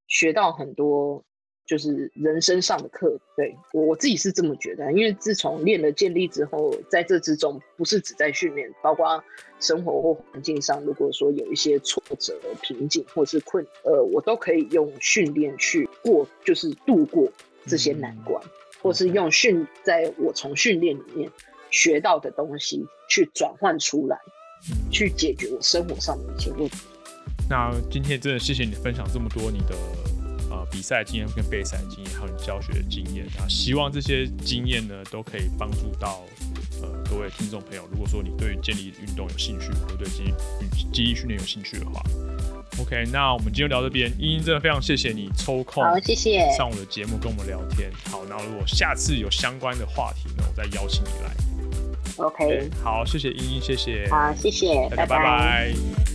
[0.07, 1.24] 学到很多。
[1.65, 9.23] 就是人生上的课，对，我我自己是这么觉得，因为自从练了建立之后，在这之中不是只在训练，包括
[9.61, 17.31] 生活或环境上，如果说有一些挫折、瓶颈或是困，呃，我都可以用训练去过，就是度过
[17.67, 18.51] 这些难关，嗯、
[18.83, 21.31] 或是用训，在我从训练里面
[21.71, 24.19] 学到的东西去转换出来，
[24.91, 26.79] 去解决我生活上的一些问题。
[27.49, 30.02] 那今天真的谢谢你分享这么多你的。
[30.73, 36.23] 呃，比赛经验跟备赛经验，还有你教学的经验啊，希望这些经验呢都可以帮助到
[36.81, 37.87] 呃各位听众朋友。
[37.91, 40.35] 如果说你对建立运动有兴趣，或者对肌力
[40.93, 42.03] 肌力训练有兴趣的话
[42.81, 47.91] ，OK，那我们今天聊这边，英英真的非常谢谢你抽空，好，谢谢上我的节目跟我们聊天。
[48.11, 51.33] 好，那如果下次有相关的话题呢，我再邀请你来。
[52.16, 55.16] OK，好，谢谢英英，谢谢，好，谢谢，大家拜拜。
[55.16, 56.12] 拜拜。